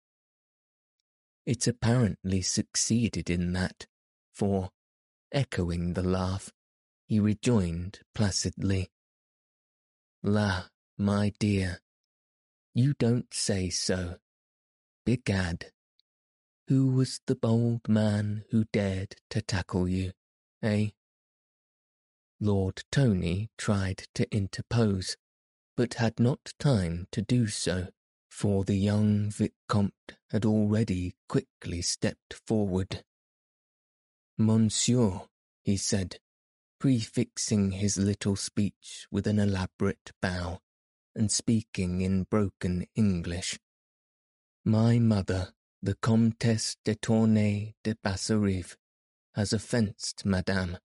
It 1.45 1.67
apparently 1.67 2.41
succeeded 2.41 3.29
in 3.29 3.51
that, 3.53 3.85
for, 4.33 4.69
echoing 5.31 5.93
the 5.93 6.03
laugh, 6.03 6.51
he 7.07 7.19
rejoined 7.19 7.99
placidly. 8.15 8.91
La, 10.23 10.67
my 11.01 11.33
dear, 11.39 11.79
you 12.75 12.93
don't 12.99 13.33
say 13.33 13.69
so. 13.71 14.17
Begad, 15.05 15.71
who 16.67 16.91
was 16.91 17.19
the 17.25 17.35
bold 17.35 17.89
man 17.89 18.43
who 18.51 18.65
dared 18.71 19.15
to 19.31 19.41
tackle 19.41 19.87
you, 19.87 20.11
eh? 20.61 20.89
Lord 22.39 22.83
Tony 22.91 23.49
tried 23.57 24.03
to 24.13 24.31
interpose, 24.31 25.17
but 25.75 25.95
had 25.95 26.19
not 26.19 26.53
time 26.59 27.07
to 27.11 27.23
do 27.23 27.47
so, 27.47 27.87
for 28.29 28.63
the 28.63 28.77
young 28.77 29.31
Vicomte 29.31 30.17
had 30.29 30.45
already 30.45 31.15
quickly 31.27 31.81
stepped 31.81 32.39
forward. 32.45 33.03
Monsieur, 34.37 35.21
he 35.63 35.77
said, 35.77 36.19
prefixing 36.79 37.71
his 37.71 37.97
little 37.97 38.35
speech 38.35 39.07
with 39.11 39.25
an 39.25 39.39
elaborate 39.39 40.11
bow, 40.21 40.59
and 41.15 41.31
speaking 41.31 42.01
in 42.01 42.23
broken 42.23 42.85
English. 42.95 43.59
My 44.63 44.99
mother, 44.99 45.53
the 45.81 45.95
Comtesse 45.95 46.77
de 46.85 46.95
Tournay 46.95 47.73
de 47.83 47.95
Basserive, 47.95 48.75
has 49.35 49.53
offenced 49.53 50.25
Madame, 50.25 50.77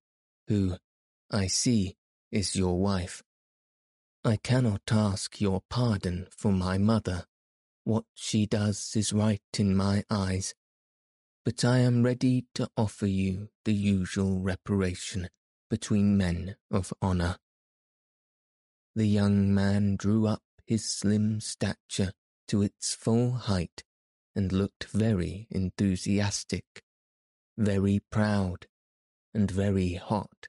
who, 0.47 0.77
I 1.29 1.47
see, 1.47 1.95
is 2.31 2.55
your 2.55 2.79
wife. 2.79 3.23
I 4.23 4.37
cannot 4.37 4.81
ask 4.91 5.39
your 5.39 5.61
pardon 5.69 6.27
for 6.31 6.51
my 6.51 6.77
mother. 6.77 7.25
What 7.83 8.05
she 8.15 8.45
does 8.45 8.93
is 8.95 9.13
right 9.13 9.41
in 9.57 9.75
my 9.75 10.03
eyes, 10.09 10.53
but 11.45 11.63
I 11.63 11.77
am 11.77 12.03
ready 12.03 12.45
to 12.55 12.69
offer 12.75 13.07
you 13.07 13.47
the 13.63 13.73
usual 13.73 14.39
reparation 14.41 15.29
between 15.69 16.17
men 16.17 16.57
of 16.69 16.93
honour. 17.01 17.37
The 18.97 19.05
young 19.05 19.53
man 19.53 19.95
drew 19.95 20.25
up 20.25 20.41
his 20.65 20.89
slim 20.89 21.39
stature 21.39 22.13
to 22.47 22.63
its 22.63 22.95
full 22.95 23.33
height 23.33 23.83
and 24.35 24.51
looked 24.51 24.85
very 24.85 25.45
enthusiastic, 25.51 26.81
very 27.55 28.01
proud, 28.09 28.65
and 29.35 29.51
very 29.51 29.93
hot 29.93 30.47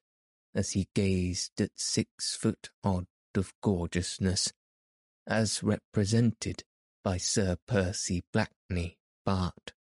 as 0.54 0.70
he 0.70 0.88
gazed 0.94 1.60
at 1.60 1.72
six 1.78 2.36
foot 2.36 2.70
odd 2.82 3.04
of 3.34 3.52
gorgeousness, 3.60 4.54
as 5.26 5.62
represented 5.62 6.64
by 7.04 7.18
Sir 7.18 7.58
Percy 7.66 8.24
Blakeney, 8.32 8.96
Bart. 9.26 9.74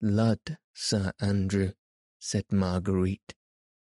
Lud, 0.00 0.58
Sir 0.72 1.12
Andrew, 1.18 1.72
said 2.20 2.44
Marguerite, 2.52 3.34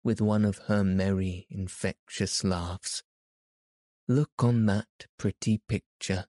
with 0.02 0.20
one 0.20 0.44
of 0.44 0.58
her 0.66 0.82
merry, 0.82 1.46
infectious 1.48 2.42
laughs. 2.42 3.04
Look 4.10 4.42
on 4.42 4.64
that 4.64 5.06
pretty 5.18 5.58
picture, 5.68 6.24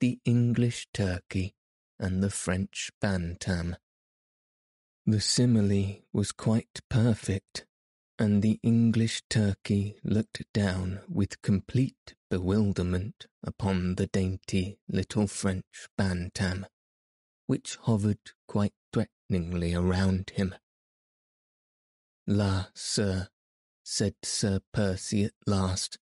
the 0.00 0.18
English 0.24 0.88
turkey 0.92 1.54
and 1.96 2.24
the 2.24 2.30
French 2.30 2.90
bantam. 3.00 3.76
The 5.06 5.20
simile 5.20 6.02
was 6.12 6.32
quite 6.32 6.80
perfect, 6.90 7.66
and 8.18 8.42
the 8.42 8.58
English 8.64 9.22
turkey 9.30 10.00
looked 10.02 10.42
down 10.52 10.98
with 11.08 11.40
complete 11.40 12.16
bewilderment 12.30 13.28
upon 13.44 13.94
the 13.94 14.08
dainty 14.08 14.80
little 14.88 15.28
French 15.28 15.86
bantam, 15.96 16.66
which 17.46 17.76
hovered 17.82 18.32
quite 18.48 18.74
threateningly 18.92 19.72
around 19.72 20.30
him. 20.30 20.52
La, 22.26 22.66
sir, 22.74 23.28
said 23.84 24.16
Sir 24.24 24.58
Percy 24.72 25.22
at 25.22 25.34
last, 25.46 25.98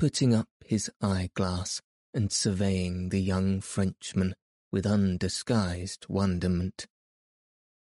putting 0.00 0.34
up 0.34 0.48
his 0.64 0.90
eyeglass 1.02 1.82
and 2.14 2.32
surveying 2.32 3.10
the 3.10 3.20
young 3.20 3.60
Frenchman 3.60 4.34
with 4.72 4.86
undisguised 4.86 6.06
wonderment. 6.08 6.86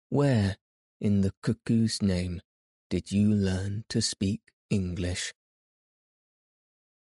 Where, 0.09 0.57
in 1.01 1.21
the 1.21 1.33
cuckoo's 1.45 2.03
name, 2.03 2.41
did 2.91 3.13
you 3.13 3.33
learn 3.33 3.85
to 3.91 4.03
speak 4.03 4.41
English? 4.69 5.33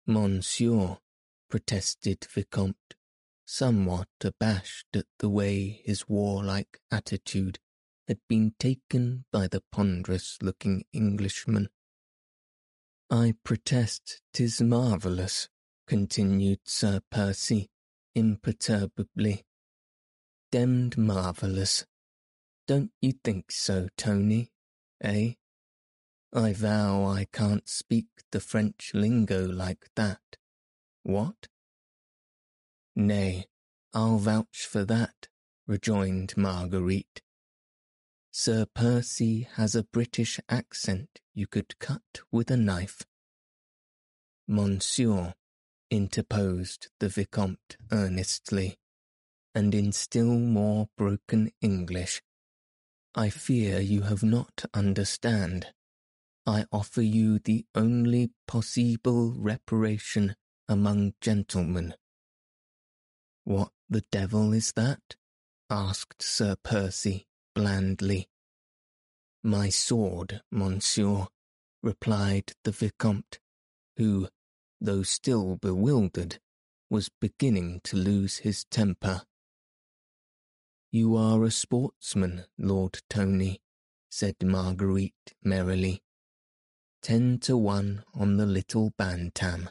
Monsieur, 0.07 0.97
protested 1.51 2.27
Vicomte, 2.31 2.95
somewhat 3.45 4.09
abashed 4.23 4.87
at 4.95 5.05
the 5.19 5.29
way 5.29 5.83
his 5.85 6.09
warlike 6.09 6.81
attitude 6.91 7.59
had 8.09 8.21
been 8.31 8.55
taken 8.59 9.27
by 9.31 9.47
the 9.47 9.63
ponderous-looking 9.71 10.85
Englishman. 10.95 11.69
I 13.11 13.35
protest 13.45 14.21
'tis 14.33 14.61
marvellous, 14.61 15.49
continued 15.87 16.61
Sir 16.65 17.01
Percy, 17.09 17.71
imperturbably. 18.17 19.45
Demmed 20.51 20.97
marvellous. 20.97 21.87
Don't 22.67 22.91
you 23.01 23.13
think 23.13 23.53
so, 23.53 23.89
Tony, 23.97 24.51
eh? 25.01 25.35
I 26.33 26.53
vow 26.53 27.05
I 27.05 27.27
can't 27.27 27.69
speak 27.69 28.09
the 28.33 28.41
French 28.41 28.91
lingo 28.93 29.47
like 29.47 29.89
that. 29.95 30.37
What? 31.05 31.47
Nay, 32.97 33.47
I'll 33.95 34.19
vouch 34.19 34.67
for 34.69 34.85
that, 34.85 35.29
rejoined 35.69 36.37
Marguerite. 36.37 37.23
Sir 38.39 38.67
Percy 38.67 39.49
has 39.55 39.75
a 39.75 39.83
British 39.83 40.39
accent 40.51 41.23
you 41.33 41.47
could 41.47 41.79
cut 41.79 42.21
with 42.31 42.51
a 42.51 42.57
knife. 42.59 43.01
Monsieur, 44.47 45.33
interposed 45.91 46.89
the 47.01 47.09
Vicomte 47.09 47.79
earnestly, 47.91 48.77
and 49.55 49.75
in 49.75 49.91
still 49.91 50.39
more 50.39 50.91
broken 50.99 51.51
English, 51.63 52.21
I 53.15 53.31
fear 53.31 53.81
you 53.81 54.03
have 54.03 54.23
not 54.23 54.67
understand. 54.75 55.69
I 56.47 56.67
offer 56.71 57.01
you 57.01 57.39
the 57.39 57.65
only 57.75 58.33
possible 58.47 59.33
reparation 59.33 60.37
among 60.69 61.15
gentlemen. 61.23 61.95
What 63.45 63.73
the 63.89 64.05
devil 64.13 64.53
is 64.53 64.73
that? 64.73 65.17
asked 65.71 66.21
Sir 66.21 66.55
Percy 66.63 67.27
blandly. 67.57 68.29
My 69.43 69.71
sword, 69.71 70.43
monsieur, 70.53 71.27
replied 71.83 72.53
the 72.65 72.71
Vicomte, 72.71 73.39
who, 73.97 74.29
though 74.79 75.03
still 75.03 75.57
bewildered, 75.57 76.39
was 76.91 77.09
beginning 77.19 77.81
to 77.85 77.97
lose 77.97 78.39
his 78.39 78.65
temper. 78.65 79.23
You 80.93 81.17
are 81.17 81.45
a 81.45 81.51
sportsman, 81.51 82.45
Lord 82.59 83.01
Tony, 83.09 83.63
said 84.11 84.37
Marguerite 84.43 85.33
merrily. 85.43 86.03
Ten 87.01 87.39
to 87.41 87.57
one 87.57 88.05
on 88.13 88.37
the 88.37 88.47
little 88.47 88.93
bantam. 88.99 89.71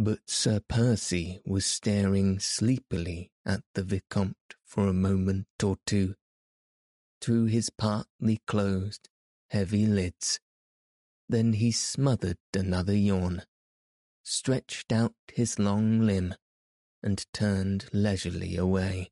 But 0.00 0.30
Sir 0.30 0.60
Percy 0.60 1.40
was 1.44 1.66
staring 1.66 2.38
sleepily 2.38 3.32
at 3.44 3.64
the 3.74 3.82
Vicomte 3.82 4.54
for 4.64 4.86
a 4.86 4.92
moment 4.92 5.48
or 5.60 5.76
two, 5.86 6.14
through 7.20 7.46
his 7.46 7.68
partly 7.68 8.40
closed, 8.46 9.08
heavy 9.50 9.86
lids. 9.86 10.38
Then 11.28 11.54
he 11.54 11.72
smothered 11.72 12.38
another 12.54 12.94
yawn, 12.94 13.42
stretched 14.22 14.92
out 14.92 15.16
his 15.32 15.58
long 15.58 16.02
limb, 16.02 16.36
and 17.02 17.26
turned 17.32 17.86
leisurely 17.92 18.56
away. 18.56 19.10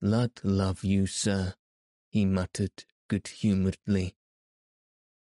Lud 0.00 0.40
love 0.42 0.84
you, 0.84 1.06
sir, 1.06 1.52
he 2.08 2.24
muttered 2.24 2.86
good-humouredly. 3.08 4.14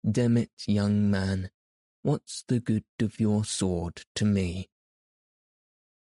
Demmit, 0.07 0.51
young 0.67 1.09
man, 1.09 1.49
what's 2.01 2.43
the 2.47 2.59
good 2.59 2.83
of 2.99 3.19
your 3.19 3.45
sword 3.45 4.03
to 4.15 4.25
me? 4.25 4.69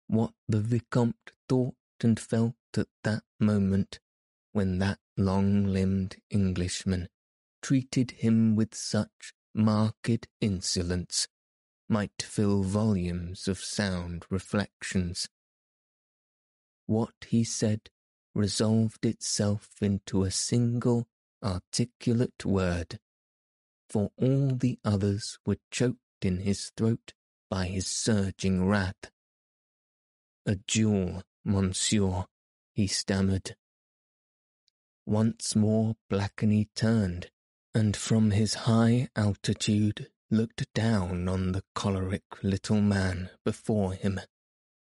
What 0.07 0.33
the 0.49 0.61
Vicomte 0.61 1.33
thought 1.49 1.75
and 2.03 2.18
felt 2.18 2.55
at 2.77 2.88
that 3.05 3.23
moment 3.38 4.01
when 4.53 4.79
that 4.79 4.99
long-limbed 5.16 6.16
Englishman 6.31 7.09
treated 7.62 8.12
him 8.12 8.57
with 8.57 8.75
such 8.75 9.33
marked 9.55 10.29
insolence 10.40 11.29
might 11.88 12.23
fill 12.23 12.62
volumes 12.62 13.49
of 13.49 13.59
sound 13.59 14.25
reflections. 14.31 15.29
What 16.87 17.14
he 17.29 17.45
said 17.45 17.90
resolved 18.35 19.05
itself 19.05 19.68
into 19.81 20.25
a 20.25 20.31
single 20.31 21.07
articulate 21.42 22.45
word, 22.45 22.99
for 23.93 24.11
all 24.17 24.55
the 24.55 24.79
others 24.87 25.39
were 25.45 25.59
choked 25.71 25.99
in 26.23 26.39
his 26.39 26.73
throat 26.79 27.13
by 27.51 27.67
his 27.67 27.87
surging 27.87 28.67
wrath. 28.67 29.11
A 30.47 30.57
duel 30.67 31.23
monsieur, 31.45 32.25
he 32.73 32.87
stammered. 32.87 33.55
Once 35.05 35.55
more 35.55 35.97
Blakeney 36.09 36.71
turned, 36.75 37.31
and 37.75 37.95
from 37.95 38.31
his 38.31 38.55
high 38.65 39.09
altitude 39.15 40.09
looked 40.31 40.73
down 40.73 41.29
on 41.29 41.53
the 41.53 41.63
choleric 41.75 42.43
little 42.43 42.81
man 42.81 43.29
before 43.45 43.93
him, 43.93 44.19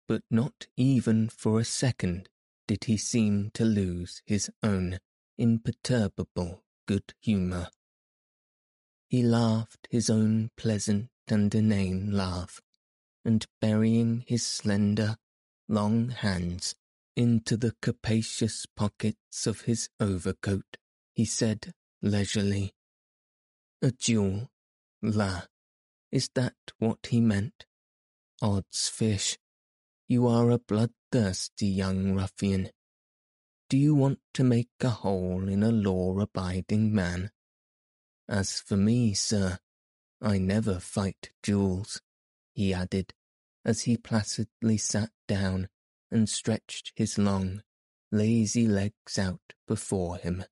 but 0.09 0.23
not 0.29 0.67
even 0.77 1.29
for 1.29 1.61
a 1.61 1.65
second 1.65 2.29
did 2.67 2.85
he 2.85 2.97
seem 2.97 3.53
to 3.55 3.65
lose 3.65 4.23
his 4.27 4.51
own 4.65 4.99
imperturbable 5.39 6.65
good 6.87 7.15
humour. 7.21 7.69
He 9.09 9.23
laughed 9.23 9.89
his 9.91 10.11
own 10.11 10.51
pleasant 10.57 11.09
and 11.29 11.55
inane 11.55 12.13
laugh, 12.13 12.61
and 13.25 13.47
burying 13.61 14.25
his 14.27 14.47
slender, 14.47 15.17
long 15.67 16.11
hands 16.11 16.75
into 17.17 17.57
the 17.57 17.75
capacious 17.81 18.67
pockets 18.67 19.47
of 19.47 19.63
his 19.63 19.89
overcoat, 19.99 20.77
he 21.15 21.25
said 21.25 21.73
leisurely, 22.03 22.75
A 23.83 23.91
duel? 23.93 24.51
La, 25.03 25.43
is 26.13 26.29
that 26.35 26.55
what 26.79 27.07
he 27.07 27.21
meant? 27.21 27.67
Odds 28.43 28.89
fish, 28.89 29.39
you 30.07 30.27
are 30.27 30.51
a 30.51 30.59
bloodthirsty 30.59 31.67
young 31.67 32.15
ruffian. 32.15 32.71
Do 33.69 33.79
you 33.79 33.95
want 33.95 34.21
to 34.35 34.45
make 34.45 34.69
a 34.81 34.91
hole 34.91 35.49
in 35.49 35.63
a 35.63 35.73
law-abiding 35.73 36.95
man? 36.95 37.31
As 38.29 38.61
for 38.61 38.77
me, 38.77 39.15
sir, 39.15 39.59
I 40.21 40.39
never 40.39 40.81
fight 40.81 41.31
duels, 41.43 42.03
he 42.55 42.75
added, 42.75 43.15
as 43.65 43.83
he 43.83 43.97
placidly 43.97 44.77
sat 44.77 45.11
down 45.27 45.69
and 46.11 46.29
stretched 46.29 46.93
his 46.97 47.17
long, 47.17 47.63
lazy 48.13 48.67
legs 48.67 49.19
out 49.19 49.55
before 49.67 50.19
him. 50.19 50.45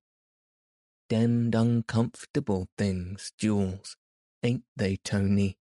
Demmed 1.11 1.55
uncomfortable 1.55 2.69
things, 2.79 3.33
duels, 3.39 3.97
ain't 4.43 4.65
they, 4.77 4.97
Tony? 4.97 5.59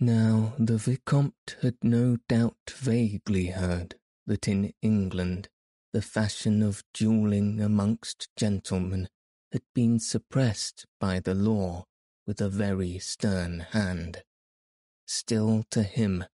Now 0.00 0.54
the 0.58 0.76
Vicomte 0.78 1.56
had 1.62 1.76
no 1.82 2.18
doubt 2.28 2.74
vaguely 2.76 3.46
heard 3.46 3.94
that 4.26 4.48
in 4.48 4.72
England 4.82 5.48
the 5.92 6.02
fashion 6.02 6.62
of 6.62 6.82
duelling 6.92 7.60
amongst 7.60 8.28
gentlemen 8.36 9.08
had 9.54 9.62
been 9.72 10.00
suppressed 10.00 10.84
by 10.98 11.20
the 11.20 11.32
law 11.32 11.84
with 12.26 12.40
a 12.40 12.48
very 12.48 12.98
stern 12.98 13.60
hand. 13.70 14.24
Still 15.06 15.64
to 15.70 15.84
him 15.84 16.24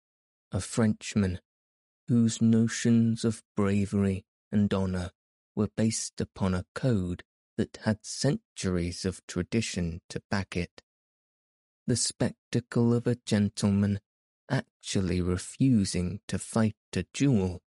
a 0.51 0.59
Frenchman 0.59 1.39
whose 2.09 2.41
notions 2.41 3.23
of 3.23 3.43
bravery 3.55 4.25
and 4.51 4.73
honour 4.73 5.11
were 5.55 5.69
based 5.77 6.19
upon 6.19 6.55
a 6.55 6.65
code 6.75 7.23
that 7.59 7.81
had 7.85 7.99
centuries 8.07 9.05
of 9.05 9.21
tradition 9.27 10.01
to 10.09 10.23
back 10.31 10.57
it. 10.57 10.81
The 11.87 11.97
spectacle 11.97 12.95
of 12.95 13.07
a 13.07 13.19
gentleman 13.27 14.01
actually 14.49 15.21
refusing 15.21 16.21
to 16.27 16.39
fight 16.39 16.77
a 16.97 17.05
duel 17.13 17.61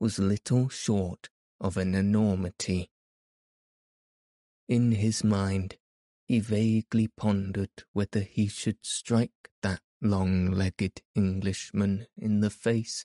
was 0.00 0.18
little 0.18 0.68
short 0.68 1.28
of 1.60 1.76
an 1.76 1.94
enormity. 1.94 2.90
In 4.68 4.92
his 4.92 5.22
mind, 5.22 5.76
he 6.26 6.40
vaguely 6.40 7.08
pondered 7.08 7.84
whether 7.92 8.20
he 8.20 8.48
should 8.48 8.84
strike 8.84 9.50
that 9.62 9.80
long-legged 10.02 11.02
Englishman 11.14 12.06
in 12.16 12.40
the 12.40 12.50
face 12.50 13.04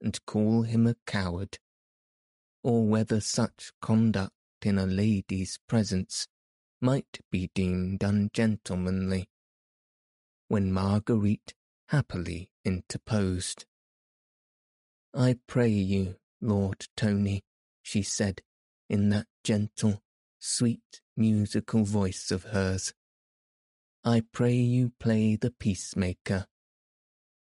and 0.00 0.24
call 0.26 0.62
him 0.62 0.86
a 0.86 0.96
coward, 1.06 1.58
or 2.62 2.86
whether 2.86 3.20
such 3.20 3.72
conduct 3.80 4.32
in 4.62 4.78
a 4.78 4.86
lady's 4.86 5.58
presence 5.68 6.26
might 6.80 7.20
be 7.30 7.50
deemed 7.54 8.02
ungentlemanly, 8.02 9.28
when 10.48 10.72
Marguerite 10.72 11.54
happily 11.88 12.50
interposed. 12.64 13.64
I 15.14 15.38
pray 15.46 15.70
you, 15.70 16.16
Lord 16.40 16.88
Tony, 16.96 17.44
she 17.82 18.02
said, 18.02 18.42
in 18.88 19.08
that 19.10 19.28
gentle, 19.44 20.02
sweet, 20.46 21.00
musical 21.16 21.82
voice 21.82 22.30
of 22.30 22.44
hers. 22.44 22.94
I 24.04 24.22
pray 24.32 24.54
you 24.54 24.92
play 25.00 25.34
the 25.34 25.50
peacemaker. 25.50 26.46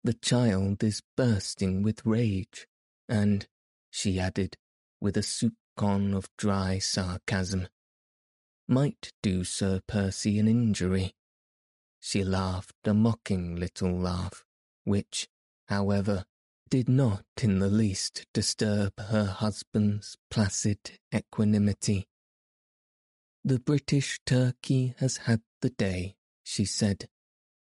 The 0.03 0.15
child 0.15 0.83
is 0.83 1.03
bursting 1.15 1.83
with 1.83 2.03
rage, 2.03 2.65
and, 3.07 3.47
she 3.91 4.19
added, 4.19 4.57
with 4.99 5.15
a 5.17 5.21
soupcon 5.21 6.15
of 6.15 6.29
dry 6.35 6.79
sarcasm, 6.79 7.67
might 8.67 9.13
do 9.21 9.43
Sir 9.43 9.81
Percy 9.87 10.39
an 10.39 10.47
injury. 10.47 11.13
She 11.99 12.23
laughed 12.23 12.75
a 12.85 12.93
mocking 12.95 13.55
little 13.55 13.91
laugh, 13.91 14.43
which, 14.83 15.27
however, 15.67 16.25
did 16.71 16.89
not 16.89 17.25
in 17.41 17.59
the 17.59 17.69
least 17.69 18.25
disturb 18.33 18.99
her 18.99 19.25
husband's 19.25 20.17
placid 20.31 20.99
equanimity. 21.13 22.07
The 23.49 23.57
British 23.57 24.19
turkey 24.27 24.93
has 24.99 25.17
had 25.25 25.41
the 25.61 25.71
day, 25.71 26.15
she 26.43 26.65
said. 26.65 27.09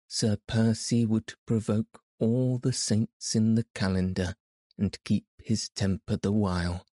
Sir 0.06 0.38
Percy 0.46 1.04
would 1.04 1.34
provoke 1.46 2.00
all 2.20 2.58
the 2.58 2.72
saints 2.72 3.34
in 3.34 3.56
the 3.56 3.66
calendar 3.74 4.36
and 4.78 4.96
keep 5.02 5.26
his 5.36 5.70
temper 5.70 6.16
the 6.16 6.30
while. 6.30 6.86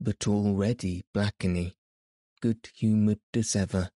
But 0.00 0.26
already 0.26 1.04
Blakeney, 1.14 1.76
good-humoured 2.40 3.20
as 3.32 3.54
ever, 3.54 3.90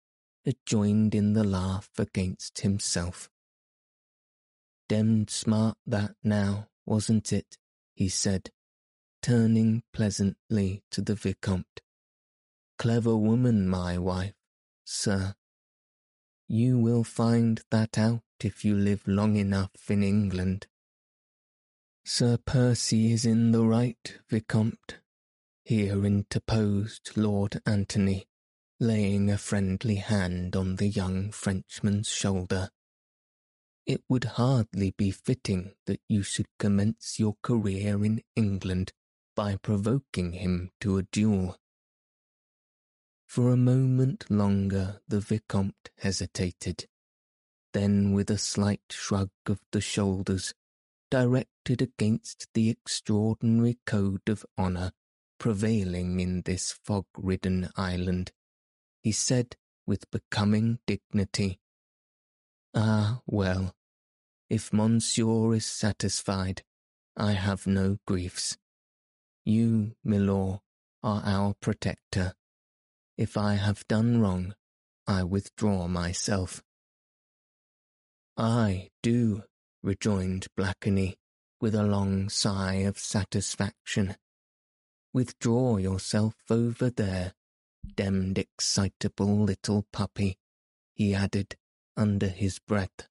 had 0.44 0.56
joined 0.66 1.14
in 1.14 1.34
the 1.34 1.44
laugh 1.44 1.88
against 1.96 2.62
himself. 2.62 3.30
Demmed 4.88 5.30
smart 5.30 5.78
that 5.86 6.16
now, 6.24 6.66
wasn't 6.84 7.32
it? 7.32 7.58
he 7.94 8.08
said, 8.08 8.50
turning 9.22 9.84
pleasantly 9.92 10.82
to 10.90 11.00
the 11.00 11.14
Vicomte. 11.14 11.80
Clever 12.82 13.16
woman, 13.16 13.68
my 13.68 13.96
wife, 13.96 14.34
sir. 14.84 15.36
You 16.48 16.80
will 16.80 17.04
find 17.04 17.62
that 17.70 17.96
out 17.96 18.24
if 18.40 18.64
you 18.64 18.74
live 18.74 19.06
long 19.06 19.36
enough 19.36 19.88
in 19.88 20.02
England. 20.02 20.66
Sir 22.04 22.38
Percy 22.44 23.12
is 23.12 23.24
in 23.24 23.52
the 23.52 23.64
right, 23.64 24.18
Vicomte, 24.28 24.96
here 25.62 26.04
interposed 26.04 27.12
Lord 27.16 27.62
Antony, 27.64 28.26
laying 28.80 29.30
a 29.30 29.38
friendly 29.38 29.94
hand 30.02 30.56
on 30.56 30.74
the 30.74 30.88
young 30.88 31.30
Frenchman's 31.30 32.08
shoulder. 32.08 32.70
It 33.86 34.02
would 34.08 34.24
hardly 34.24 34.90
be 34.98 35.12
fitting 35.12 35.74
that 35.86 36.00
you 36.08 36.24
should 36.24 36.48
commence 36.58 37.20
your 37.20 37.36
career 37.44 38.04
in 38.04 38.22
England 38.34 38.92
by 39.36 39.54
provoking 39.54 40.32
him 40.32 40.72
to 40.80 40.98
a 40.98 41.04
duel. 41.04 41.60
For 43.32 43.48
a 43.48 43.56
moment 43.56 44.30
longer 44.30 45.00
the 45.08 45.18
Vicomte 45.18 45.88
hesitated, 45.96 46.86
then 47.72 48.12
with 48.12 48.28
a 48.28 48.36
slight 48.36 48.82
shrug 48.90 49.30
of 49.46 49.58
the 49.70 49.80
shoulders, 49.80 50.52
directed 51.10 51.80
against 51.80 52.48
the 52.52 52.68
extraordinary 52.68 53.78
code 53.86 54.28
of 54.28 54.44
honour 54.58 54.92
prevailing 55.38 56.20
in 56.20 56.42
this 56.42 56.72
fog-ridden 56.72 57.70
island, 57.74 58.32
he 59.02 59.12
said 59.12 59.56
with 59.86 60.10
becoming 60.10 60.80
dignity, 60.86 61.58
Ah, 62.74 63.22
well, 63.26 63.74
if 64.50 64.74
Monsieur 64.74 65.54
is 65.54 65.64
satisfied, 65.64 66.64
I 67.16 67.32
have 67.32 67.66
no 67.66 67.96
griefs. 68.06 68.58
You, 69.42 69.96
milor, 70.04 70.60
are 71.02 71.22
our 71.24 71.54
protector 71.54 72.34
if 73.16 73.36
I 73.36 73.54
have 73.54 73.86
done 73.88 74.20
wrong, 74.20 74.54
I 75.06 75.22
withdraw 75.24 75.88
myself. 75.88 76.62
I 78.36 78.90
do, 79.02 79.42
rejoined 79.82 80.46
Blakeney, 80.56 81.16
with 81.60 81.74
a 81.74 81.82
long 81.82 82.28
sigh 82.28 82.84
of 82.86 82.98
satisfaction. 82.98 84.16
Withdraw 85.12 85.76
yourself 85.76 86.34
over 86.48 86.88
there, 86.88 87.34
demmed 87.96 88.38
excitable 88.38 89.44
little 89.44 89.86
puppy, 89.92 90.38
he 90.94 91.14
added 91.14 91.56
under 91.96 92.28
his 92.28 92.58
breath. 92.58 93.08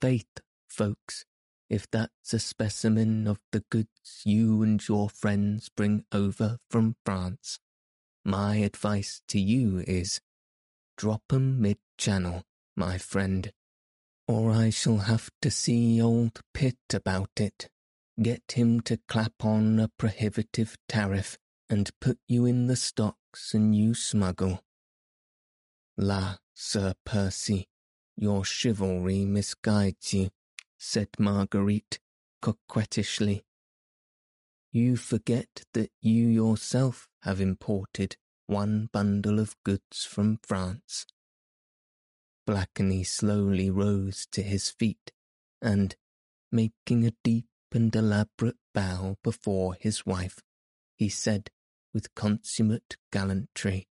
Faith, 0.00 0.40
folks, 0.68 1.24
if 1.70 1.90
that's 1.90 2.34
a 2.34 2.38
specimen 2.38 3.26
of 3.26 3.38
the 3.52 3.64
goods 3.70 4.22
you 4.24 4.62
and 4.62 4.86
your 4.86 5.08
friends 5.08 5.68
bring 5.68 6.04
over 6.12 6.58
from 6.68 6.96
France. 7.04 7.58
My 8.24 8.56
advice 8.56 9.20
to 9.28 9.38
you 9.38 9.84
is 9.86 10.20
drop 10.96 11.22
'em 11.30 11.60
mid-channel, 11.60 12.42
my 12.74 12.96
friend, 12.96 13.52
or 14.26 14.50
I 14.50 14.70
shall 14.70 14.98
have 14.98 15.30
to 15.42 15.50
see 15.50 16.00
old 16.00 16.40
Pitt 16.54 16.78
about 16.94 17.38
it, 17.38 17.68
get 18.22 18.52
him 18.52 18.80
to 18.82 18.96
clap 19.08 19.44
on 19.44 19.78
a 19.78 19.88
prohibitive 19.88 20.78
tariff 20.88 21.38
and 21.68 21.90
put 22.00 22.18
you 22.26 22.46
in 22.46 22.66
the 22.66 22.76
stocks 22.76 23.52
and 23.52 23.76
you 23.76 23.92
smuggle. 23.92 24.64
La, 25.98 26.38
Sir 26.54 26.94
Percy, 27.04 27.68
your 28.16 28.44
chivalry 28.44 29.26
misguides 29.26 30.14
you, 30.14 30.30
said 30.78 31.08
Marguerite, 31.18 31.98
coquettishly. 32.40 33.44
You 34.72 34.96
forget 34.96 35.64
that 35.74 35.92
you 36.00 36.26
yourself 36.26 37.08
have 37.24 37.40
imported 37.40 38.16
one 38.46 38.88
bundle 38.92 39.40
of 39.40 39.56
goods 39.64 40.04
from 40.04 40.38
France. 40.42 41.06
Blakeney 42.46 43.02
slowly 43.02 43.70
rose 43.70 44.26
to 44.30 44.42
his 44.42 44.70
feet 44.70 45.12
and, 45.62 45.96
making 46.52 47.06
a 47.06 47.12
deep 47.24 47.46
and 47.72 47.94
elaborate 47.96 48.56
bow 48.72 49.16
before 49.24 49.74
his 49.80 50.06
wife, 50.06 50.38
he 50.96 51.08
said 51.08 51.50
with 51.92 52.14
consummate 52.14 52.96
gallantry, 53.10 53.88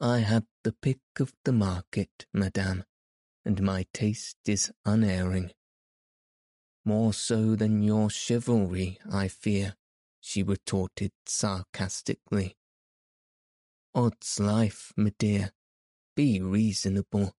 I 0.00 0.18
had 0.18 0.44
the 0.62 0.72
pick 0.72 1.00
of 1.18 1.32
the 1.44 1.52
market, 1.52 2.26
madame, 2.32 2.84
and 3.44 3.62
my 3.62 3.86
taste 3.92 4.36
is 4.46 4.70
unerring. 4.84 5.50
More 6.84 7.12
so 7.12 7.56
than 7.56 7.82
your 7.82 8.10
chivalry, 8.10 8.98
I 9.10 9.28
fear, 9.28 9.74
she 10.28 10.42
retorted 10.42 11.10
sarcastically. 11.24 12.54
Odds 13.94 14.38
life, 14.38 14.92
my 14.94 15.10
dear, 15.18 15.52
be 16.14 16.38
reasonable. 16.38 17.32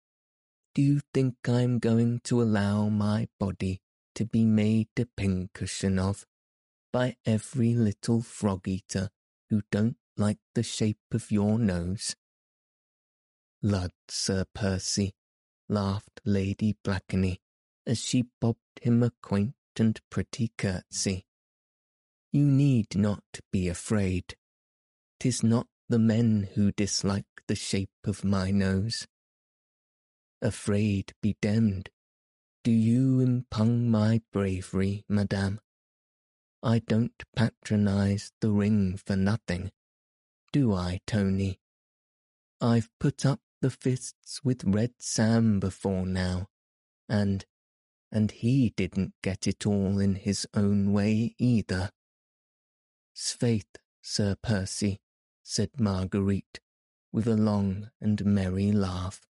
Do 0.74 0.82
you 0.82 1.02
think 1.14 1.36
I'm 1.48 1.78
going 1.78 2.20
to 2.24 2.42
allow 2.42 2.90
my 2.90 3.28
body 3.40 3.80
to 4.16 4.26
be 4.26 4.44
made 4.44 4.88
a 4.98 5.06
pincushion 5.06 6.00
of 6.00 6.26
by 6.92 7.18
every 7.28 7.76
little 7.76 8.24
frog-eater 8.24 9.12
who 9.52 9.62
don't 9.70 9.98
like 10.18 10.40
the 10.56 10.64
shape 10.64 11.14
of 11.14 11.30
your 11.30 11.60
nose? 11.60 12.16
Lud, 13.62 13.92
Sir 14.08 14.46
Percy, 14.56 15.14
laughed 15.68 16.22
Lady 16.26 16.76
Blakeney 16.84 17.40
as 17.86 18.00
she 18.00 18.30
bobbed 18.42 18.82
him 18.82 19.04
a 19.04 19.12
quaint 19.22 19.54
and 19.78 20.02
pretty 20.10 20.52
curtsy. 20.58 21.28
You 22.32 22.46
need 22.46 22.96
not 22.96 23.24
be 23.52 23.68
afraid. 23.68 24.36
Tis 25.20 25.42
not 25.42 25.68
the 25.88 26.00
men 26.00 26.50
who 26.54 26.72
dislike 26.72 27.26
the 27.48 27.56
shape 27.56 27.90
of 28.06 28.24
my 28.24 28.52
nose. 28.52 29.08
Afraid 30.42 31.14
be 31.22 31.36
demmed. 31.42 31.90
Do 32.64 32.72
you 32.72 33.20
impugn 33.20 33.90
my 33.90 34.22
bravery, 34.32 35.04
madame? 35.10 35.60
I 36.62 36.80
don't 36.80 37.24
patronize 37.36 38.32
the 38.42 38.52
ring 38.52 38.98
for 38.98 39.16
nothing. 39.16 39.72
Do 40.52 40.74
I, 40.74 41.00
Tony? 41.08 41.60
I've 42.62 42.90
put 43.00 43.26
up 43.26 43.40
the 43.62 43.70
fists 43.70 44.42
with 44.44 44.64
Red 44.66 44.92
Sam 45.00 45.60
before 45.60 46.06
now, 46.06 46.48
and 47.08 47.46
and 48.12 48.32
he 48.32 48.74
didn't 48.76 49.14
get 49.24 49.48
it 49.48 49.66
all 49.66 50.00
in 50.00 50.16
his 50.16 50.48
own 50.54 50.92
way 50.92 51.36
either. 51.38 51.92
Sfaith, 53.22 53.76
Sir 54.02 54.36
Percy, 54.42 55.02
said 55.44 55.78
Marguerite, 55.78 56.62
with 57.12 57.28
a 57.28 57.36
long 57.36 57.92
and 58.00 58.24
merry 58.24 58.72
laugh. 58.72 59.28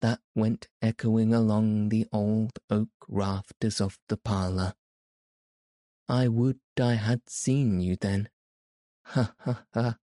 That 0.00 0.20
went 0.36 0.68
echoing 0.80 1.34
along 1.34 1.88
the 1.88 2.06
old 2.12 2.60
oak 2.70 2.92
rafters 3.08 3.80
of 3.80 3.98
the 4.08 4.16
parlour. 4.16 4.74
I 6.08 6.28
would 6.28 6.60
I 6.80 6.94
had 6.94 7.28
seen 7.28 7.80
you 7.80 7.96
then. 7.96 8.28
Ha 9.06 9.34
ha 9.36 9.64
ha! 9.74 9.98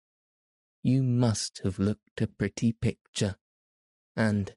You 0.82 1.04
must 1.04 1.60
have 1.60 1.78
looked 1.78 2.20
a 2.20 2.26
pretty 2.26 2.72
picture, 2.74 3.36
and 4.16 4.56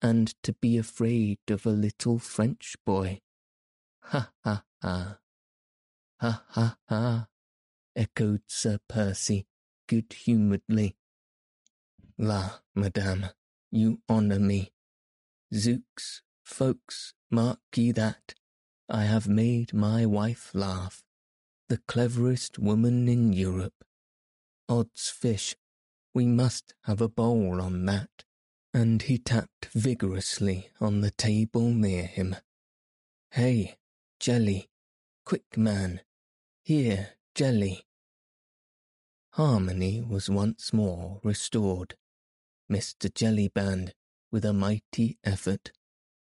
and 0.00 0.32
to 0.44 0.52
be 0.52 0.78
afraid 0.78 1.40
of 1.48 1.66
a 1.66 1.70
little 1.70 2.20
French 2.20 2.76
boy. 2.86 3.20
Ha 4.04 4.30
ha 4.44 4.64
ha! 4.80 5.18
Ha 6.20 6.44
ha 6.50 6.78
ha! 6.88 7.28
Echoed 7.98 8.42
Sir 8.46 8.78
Percy 8.88 9.46
good 9.88 10.12
humouredly. 10.12 10.96
La, 12.16 12.60
madame, 12.74 13.30
you 13.72 14.00
honour 14.08 14.38
me. 14.38 14.70
Zooks, 15.52 16.20
folks, 16.44 17.14
mark 17.30 17.58
ye 17.74 17.90
that. 17.92 18.34
I 18.88 19.04
have 19.04 19.26
made 19.28 19.74
my 19.74 20.06
wife 20.06 20.50
laugh. 20.54 21.02
The 21.68 21.78
cleverest 21.88 22.58
woman 22.58 23.08
in 23.08 23.32
Europe. 23.32 23.84
Odds 24.68 25.10
fish, 25.10 25.56
we 26.14 26.26
must 26.26 26.74
have 26.84 27.00
a 27.00 27.08
bowl 27.08 27.60
on 27.60 27.86
that. 27.86 28.24
And 28.74 29.02
he 29.02 29.18
tapped 29.18 29.66
vigorously 29.72 30.70
on 30.80 31.00
the 31.00 31.10
table 31.10 31.70
near 31.70 32.04
him. 32.04 32.36
Hey, 33.30 33.76
jelly, 34.20 34.68
quick 35.24 35.56
man, 35.56 36.02
here, 36.62 37.10
jelly. 37.34 37.87
Harmony 39.38 40.02
was 40.02 40.28
once 40.28 40.72
more 40.72 41.20
restored. 41.22 41.94
Mr. 42.68 43.08
Jellyband, 43.08 43.92
with 44.32 44.44
a 44.44 44.52
mighty 44.52 45.16
effort, 45.22 45.70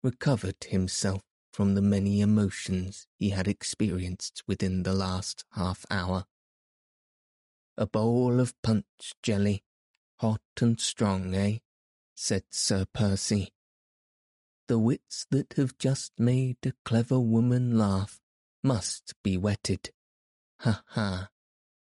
recovered 0.01 0.63
himself 0.69 1.21
from 1.51 1.75
the 1.75 1.81
many 1.81 2.21
emotions 2.21 3.07
he 3.19 3.31
had 3.31 3.49
experienced 3.49 4.43
within 4.47 4.83
the 4.83 4.93
last 4.93 5.43
half 5.55 5.85
hour. 5.91 6.23
A 7.77 7.85
bowl 7.85 8.39
of 8.39 8.53
punch 8.61 9.13
jelly, 9.21 9.61
hot 10.21 10.39
and 10.61 10.79
strong, 10.79 11.35
eh? 11.35 11.57
said 12.15 12.43
Sir 12.49 12.85
Percy. 12.93 13.51
The 14.69 14.79
wits 14.79 15.27
that 15.31 15.55
have 15.57 15.77
just 15.77 16.13
made 16.17 16.59
a 16.65 16.71
clever 16.85 17.19
woman 17.19 17.77
laugh 17.77 18.21
must 18.63 19.15
be 19.21 19.35
wetted. 19.35 19.91
Ha 20.61 20.81
ha! 20.87 21.30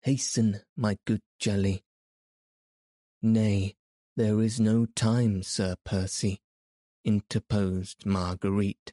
Hasten, 0.07 0.61
my 0.77 0.99
good 1.05 1.23
jelly. 1.41 1.83
Nay, 3.21 3.75
there 4.17 4.41
is 4.41 4.61
no 4.61 4.87
time, 4.87 5.43
Sir 5.43 5.75
Percy, 5.85 6.39
interposed 7.05 8.07
Marguerite. 8.07 8.93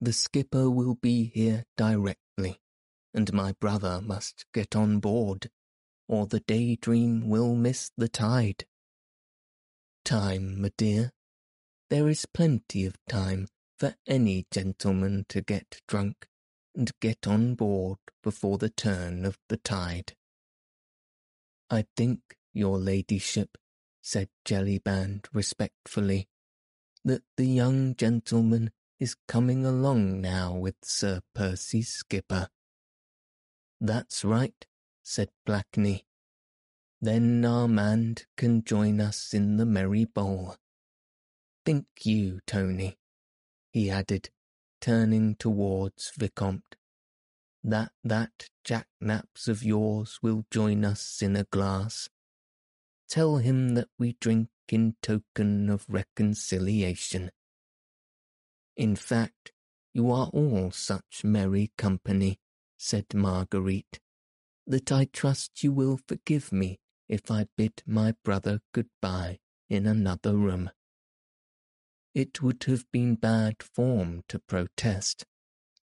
The 0.00 0.14
skipper 0.14 0.70
will 0.70 0.94
be 0.94 1.30
here 1.34 1.64
directly, 1.76 2.62
and 3.12 3.30
my 3.34 3.52
brother 3.60 4.00
must 4.00 4.46
get 4.54 4.74
on 4.74 5.00
board, 5.00 5.50
or 6.08 6.26
the 6.26 6.40
Day 6.40 6.76
Dream 6.76 7.28
will 7.28 7.54
miss 7.54 7.90
the 7.98 8.08
tide. 8.08 8.64
Time, 10.02 10.62
my 10.62 10.70
dear. 10.78 11.12
There 11.90 12.08
is 12.08 12.24
plenty 12.24 12.86
of 12.86 12.96
time 13.06 13.48
for 13.78 13.96
any 14.06 14.46
gentleman 14.50 15.26
to 15.28 15.42
get 15.42 15.82
drunk 15.86 16.26
and 16.74 16.90
get 17.02 17.26
on 17.26 17.54
board 17.54 17.98
before 18.22 18.56
the 18.56 18.70
turn 18.70 19.26
of 19.26 19.36
the 19.50 19.58
tide. 19.58 20.14
I 21.72 21.86
think, 21.96 22.20
your 22.52 22.78
ladyship, 22.78 23.56
said 24.02 24.28
Jellyband 24.44 25.24
respectfully, 25.32 26.28
that 27.02 27.22
the 27.38 27.46
young 27.46 27.96
gentleman 27.96 28.72
is 29.00 29.16
coming 29.26 29.64
along 29.64 30.20
now 30.20 30.54
with 30.54 30.74
Sir 30.82 31.22
Percy's 31.34 31.88
skipper. 31.88 32.48
That's 33.80 34.22
right, 34.22 34.66
said 35.02 35.30
Blakeney. 35.46 36.04
Then 37.00 37.42
Armand 37.42 38.26
can 38.36 38.62
join 38.62 39.00
us 39.00 39.32
in 39.32 39.56
the 39.56 39.64
merry 39.64 40.04
bowl. 40.04 40.56
Think 41.64 41.86
you, 42.02 42.40
Tony, 42.46 42.98
he 43.70 43.88
added, 43.88 44.28
turning 44.82 45.36
towards 45.36 46.12
Vicomte, 46.18 46.76
that 47.64 47.92
that 48.02 48.48
jackknaps 48.64 49.48
of 49.48 49.62
yours 49.62 50.18
will 50.22 50.44
join 50.50 50.84
us 50.84 51.22
in 51.22 51.36
a 51.36 51.44
glass. 51.44 52.08
Tell 53.08 53.36
him 53.36 53.74
that 53.74 53.88
we 53.98 54.16
drink 54.20 54.48
in 54.68 54.96
token 55.02 55.68
of 55.68 55.84
reconciliation. 55.88 57.30
In 58.76 58.96
fact, 58.96 59.52
you 59.92 60.10
are 60.10 60.28
all 60.32 60.70
such 60.70 61.22
merry 61.22 61.72
company, 61.76 62.38
said 62.78 63.06
Marguerite, 63.14 64.00
that 64.66 64.90
I 64.90 65.04
trust 65.12 65.62
you 65.62 65.72
will 65.72 66.00
forgive 66.08 66.52
me 66.52 66.80
if 67.08 67.30
I 67.30 67.48
bid 67.56 67.82
my 67.86 68.14
brother 68.24 68.60
good-bye 68.72 69.40
in 69.68 69.86
another 69.86 70.34
room. 70.34 70.70
It 72.14 72.42
would 72.42 72.64
have 72.64 72.90
been 72.90 73.16
bad 73.16 73.62
form 73.62 74.22
to 74.28 74.38
protest, 74.38 75.26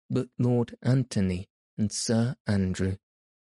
but 0.09 0.27
Lord 0.37 0.75
Antony 0.83 1.47
and 1.77 1.91
Sir 1.91 2.35
Andrew 2.47 2.97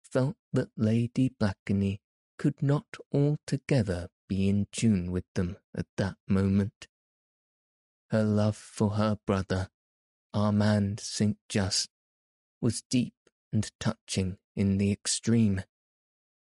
felt 0.02 0.36
that 0.52 0.70
Lady 0.76 1.28
Blakeney 1.28 2.00
could 2.38 2.62
not 2.62 2.96
altogether 3.12 4.08
be 4.28 4.48
in 4.48 4.66
tune 4.70 5.10
with 5.10 5.24
them 5.34 5.56
at 5.76 5.86
that 5.96 6.16
moment. 6.28 6.88
Her 8.10 8.22
love 8.22 8.56
for 8.56 8.90
her 8.90 9.18
brother, 9.26 9.68
Armand 10.32 11.00
St. 11.00 11.36
Just, 11.48 11.90
was 12.60 12.82
deep 12.82 13.14
and 13.52 13.70
touching 13.80 14.38
in 14.54 14.78
the 14.78 14.92
extreme. 14.92 15.62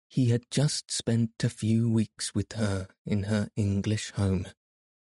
He 0.08 0.26
had 0.26 0.50
just 0.50 0.90
spent 0.90 1.32
a 1.42 1.48
few 1.48 1.90
weeks 1.90 2.34
with 2.34 2.52
her 2.52 2.88
in 3.04 3.24
her 3.24 3.50
English 3.56 4.12
home, 4.12 4.46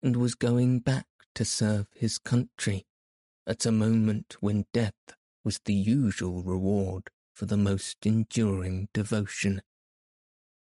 and 0.03 0.17
was 0.17 0.35
going 0.35 0.81
back 0.81 1.07
to 1.35 1.45
serve 1.45 1.87
his 1.95 2.19
country 2.19 2.87
at 3.47 3.67
a 3.67 3.73
moment 3.73 4.37
when 4.41 4.67
death 4.73 5.17
was 5.45 5.61
the 5.65 5.75
usual 5.75 6.43
reward 6.43 7.11
for 7.35 7.47
the 7.47 7.57
most 7.57 8.05
enduring 8.05 8.89
devotion. 8.93 9.63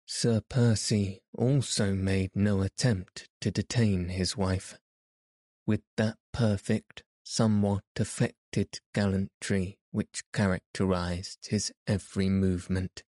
Sir 0.05 0.41
Percy 0.47 1.19
also 1.33 1.93
made 1.93 2.31
no 2.35 2.61
attempt 2.61 3.27
to 3.41 3.51
detain 3.51 4.09
his 4.09 4.37
wife. 4.37 4.77
With 5.65 5.81
that 5.97 6.17
perfect, 6.31 7.03
somewhat 7.23 7.83
affected 7.99 8.79
gallantry 8.93 9.79
which 9.91 10.23
characterized 10.31 11.47
his 11.49 11.71
every 11.87 12.29
movement 12.29 13.03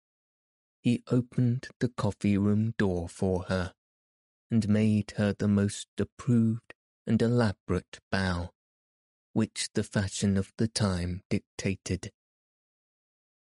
he 0.80 1.02
opened 1.10 1.68
the 1.80 1.88
coffee 1.88 2.38
room 2.38 2.72
door 2.78 3.08
for 3.08 3.42
her 3.44 3.74
and 4.50 4.68
made 4.68 5.12
her 5.16 5.34
the 5.38 5.48
most 5.48 5.88
approved 5.98 6.72
and 7.06 7.20
elaborate 7.20 7.98
bow, 8.10 8.50
which 9.38 9.68
the 9.74 9.84
fashion 9.84 10.36
of 10.36 10.52
the 10.58 10.66
time 10.66 11.22
dictated. 11.30 12.10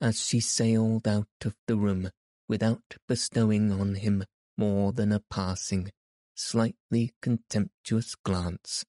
As 0.01 0.19
she 0.19 0.41
sailed 0.41 1.07
out 1.07 1.45
of 1.45 1.55
the 1.67 1.77
room 1.77 2.09
without 2.49 2.97
bestowing 3.07 3.71
on 3.71 3.95
him 3.95 4.25
more 4.57 4.91
than 4.91 5.13
a 5.13 5.21
passing, 5.29 5.89
slightly 6.35 7.13
contemptuous 7.21 8.13
glance. 8.15 8.83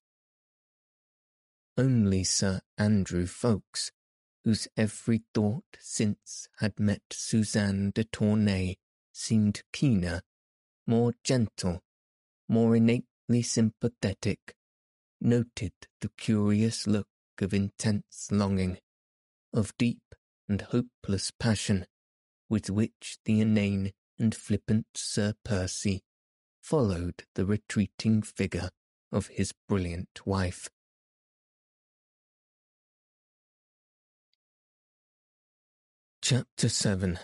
Only 1.77 2.25
Sir 2.25 2.59
Andrew 2.77 3.25
Ffoulkes 3.25 3.91
whose 4.43 4.67
every 4.75 5.23
thought 5.33 5.77
since 5.79 6.49
had 6.59 6.77
met 6.77 7.03
Suzanne 7.13 7.93
de 7.95 8.03
Tournay 8.03 8.75
seemed 9.13 9.63
keener, 9.71 10.23
more 10.85 11.13
gentle, 11.23 11.79
more 12.49 12.75
innately 12.75 13.43
sympathetic, 13.43 14.56
noted 15.19 15.73
the 16.01 16.09
curious 16.17 16.87
look 16.87 17.07
of 17.39 17.53
intense 17.53 18.27
longing, 18.31 18.77
of 19.53 19.75
deep 19.77 20.15
and 20.47 20.61
hopeless 20.61 21.31
passion, 21.31 21.85
with 22.49 22.69
which 22.69 23.17
the 23.25 23.41
inane 23.41 23.91
and 24.19 24.33
flippant 24.35 24.85
Sir 24.95 25.33
Percy 25.43 26.01
followed 26.61 27.23
the 27.35 27.45
retreating 27.45 28.21
figure 28.21 28.69
of 29.11 29.27
his 29.27 29.53
brilliant 29.67 30.25
wife. 30.25 30.69
Chapter 36.21 36.67
7 36.67 37.19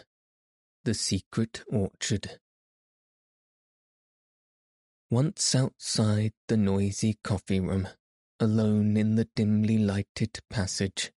The 0.85 0.93
Secret 0.93 1.63
Orchard 1.67 2.39
Once 5.13 5.53
outside 5.53 6.33
the 6.47 6.57
noisy 6.57 7.19
coffee 7.23 7.59
room, 7.59 7.87
alone 8.39 8.97
in 8.97 9.13
the 9.13 9.25
dimly 9.35 9.77
lighted 9.77 10.39
passage, 10.49 11.11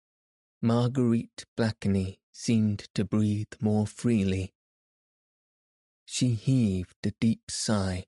Marguerite 0.61 1.47
Blakeney 1.57 2.20
seemed 2.30 2.90
to 2.92 3.07
breathe 3.07 3.55
more 3.59 3.86
freely. 3.86 4.53
She 6.05 6.34
heaved 6.34 7.07
a 7.07 7.12
deep 7.12 7.51
sigh, 7.51 8.05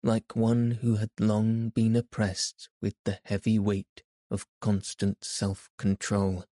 like 0.00 0.36
one 0.36 0.78
who 0.80 0.94
had 0.94 1.10
long 1.18 1.70
been 1.70 1.96
oppressed 1.96 2.68
with 2.80 2.94
the 3.04 3.18
heavy 3.24 3.58
weight 3.58 4.04
of 4.30 4.46
constant 4.60 5.24
self-control, 5.24 6.44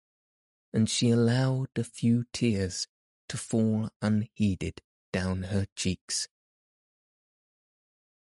and 0.72 0.88
she 0.88 1.10
allowed 1.10 1.68
a 1.76 1.84
few 1.84 2.24
tears 2.32 2.88
to 3.28 3.36
fall 3.36 3.90
unheeded 4.00 4.80
down 5.12 5.42
her 5.42 5.66
cheeks. 5.76 6.26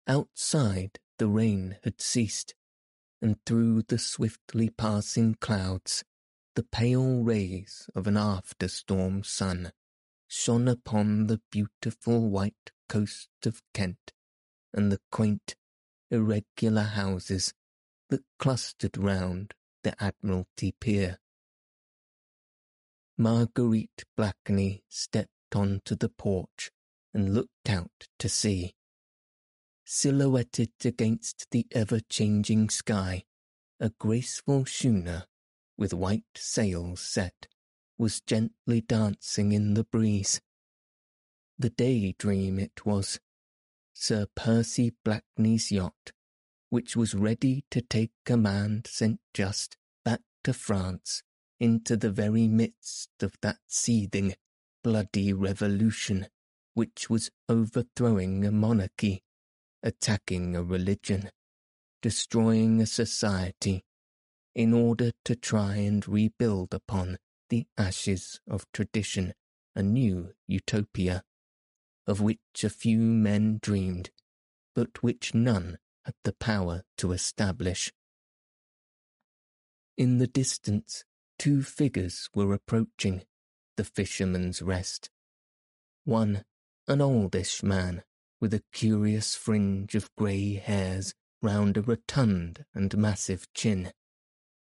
Outside, 0.09 0.99
the 1.19 1.29
rain 1.29 1.77
had 1.85 2.01
ceased, 2.01 2.55
and 3.21 3.37
through 3.45 3.83
the 3.83 3.99
swiftly 3.99 4.71
passing 4.71 5.35
clouds, 5.35 6.03
the 6.55 6.63
pale 6.63 7.23
rays 7.23 7.91
of 7.95 8.07
an 8.07 8.17
after-storm 8.17 9.23
sun 9.23 9.71
shone 10.27 10.67
upon 10.67 11.27
the 11.27 11.43
beautiful 11.51 12.31
white 12.31 12.73
coast 12.89 13.29
of 13.45 13.63
Kent 13.75 14.15
and 14.73 14.91
the 14.91 15.01
quaint, 15.13 15.57
irregular 16.11 16.85
houses 16.85 17.53
that 18.09 18.25
clustered 18.39 18.97
round 18.97 19.53
the 19.83 19.95
Admiralty 20.03 20.73
Pier. 20.81 21.19
Marguerite 23.19 24.05
Blakeney 24.17 24.85
stepped 24.89 25.55
onto 25.55 25.95
the 25.95 26.09
porch 26.09 26.71
and 27.13 27.35
looked 27.35 27.69
out 27.69 28.09
to 28.19 28.29
sea 28.31 28.75
silhouetted 29.91 30.70
against 30.84 31.47
the 31.51 31.66
ever-changing 31.72 32.68
sky, 32.68 33.24
a 33.80 33.89
graceful 33.99 34.66
schooner, 34.66 35.24
with 35.78 35.95
white 35.95 36.24
sails 36.36 37.01
set, 37.01 37.49
was 37.97 38.20
gently 38.20 38.82
dancing 38.82 39.51
in 39.53 39.72
the 39.72 39.84
breeze. 39.84 40.43
The 41.59 41.70
Day 41.70 42.14
Dream 42.18 42.59
it 42.59 42.84
was, 42.84 43.18
Sir 43.95 44.26
Percy 44.34 44.93
Blakeney's 45.05 45.72
yacht, 45.72 46.12
which 46.68 46.95
was 46.95 47.14
ready 47.14 47.64
to 47.70 47.80
take 47.80 48.12
Armand 48.28 48.86
St. 48.86 49.18
Just 49.32 49.78
back 50.05 50.20
to 50.45 50.53
France 50.53 51.22
into 51.59 51.97
the 51.97 52.11
very 52.11 52.47
midst 52.47 53.09
of 53.22 53.39
that 53.41 53.61
seething, 53.66 54.34
bloody 54.84 55.32
revolution 55.32 56.26
which 56.74 57.09
was 57.09 57.30
overthrowing 57.49 58.45
a 58.45 58.53
monarchy 58.53 59.24
attacking 59.83 60.57
a 60.57 60.62
religion, 60.62 61.31
destroying 62.03 62.81
a 62.81 62.87
society, 62.87 63.85
in 64.55 64.72
order 64.74 65.12
to 65.24 65.37
try 65.37 65.76
and 65.76 66.09
rebuild 66.09 66.74
upon 66.74 67.18
the 67.49 67.66
ashes 67.76 68.41
of 68.49 68.70
tradition 68.72 69.35
a 69.74 69.83
new 69.83 70.33
utopia, 70.47 71.22
of 72.07 72.20
which 72.20 72.64
a 72.64 72.70
few 72.70 72.99
men 72.99 73.59
dreamed, 73.62 74.11
but 74.74 75.03
which 75.03 75.35
none 75.35 75.79
had 76.05 76.14
the 76.24 76.33
power 76.33 76.83
to 76.97 77.12
establish. 77.12 77.93
In 79.97 80.18
the 80.18 80.26
distance, 80.26 81.05
two 81.39 81.62
figures 81.62 82.29
were 82.35 82.53
approaching 82.53 83.22
the 83.76 83.85
fisherman's 83.85 84.61
rest. 84.62 85.11
One, 86.05 86.45
an 86.89 87.01
oldish 87.01 87.62
man, 87.62 88.03
with 88.41 88.55
a 88.55 88.62
curious 88.72 89.34
fringe 89.34 89.95
of 89.95 90.14
grey 90.16 90.55
hairs 90.55 91.14
round 91.43 91.76
a 91.76 91.82
rotund 91.82 92.64
and 92.74 92.97
massive 92.97 93.53
chin, 93.55 93.93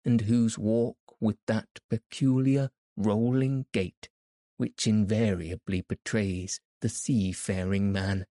and 0.03 0.21
whose 0.21 0.57
walk 0.57 0.97
with 1.19 1.37
that 1.47 1.67
peculiar 1.89 2.69
rolling 2.97 3.65
gait 3.71 4.09
which 4.57 4.85
invariably 4.85 5.81
betrays 5.81 6.59
the 6.81 6.89
seafaring 6.89 7.91
man. 7.91 8.25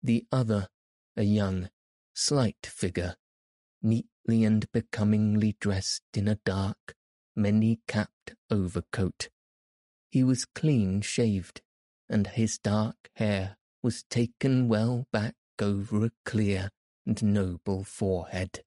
The 0.00 0.24
other, 0.30 0.68
a 1.16 1.24
young, 1.24 1.70
slight 2.14 2.64
figure, 2.64 3.16
neatly 3.82 4.44
and 4.44 4.70
becomingly 4.70 5.56
dressed 5.58 6.04
in 6.14 6.28
a 6.28 6.38
dark, 6.44 6.94
many-capped 7.34 8.36
overcoat. 8.48 9.28
He 10.08 10.22
was 10.22 10.44
clean-shaved, 10.44 11.62
and 12.08 12.28
his 12.28 12.58
dark 12.58 13.10
hair 13.16 13.56
was 13.88 14.04
taken 14.10 14.68
well 14.68 15.06
back 15.14 15.34
over 15.62 16.04
a 16.04 16.10
clear 16.26 16.68
and 17.06 17.22
noble 17.22 17.82
forehead. 17.82 18.60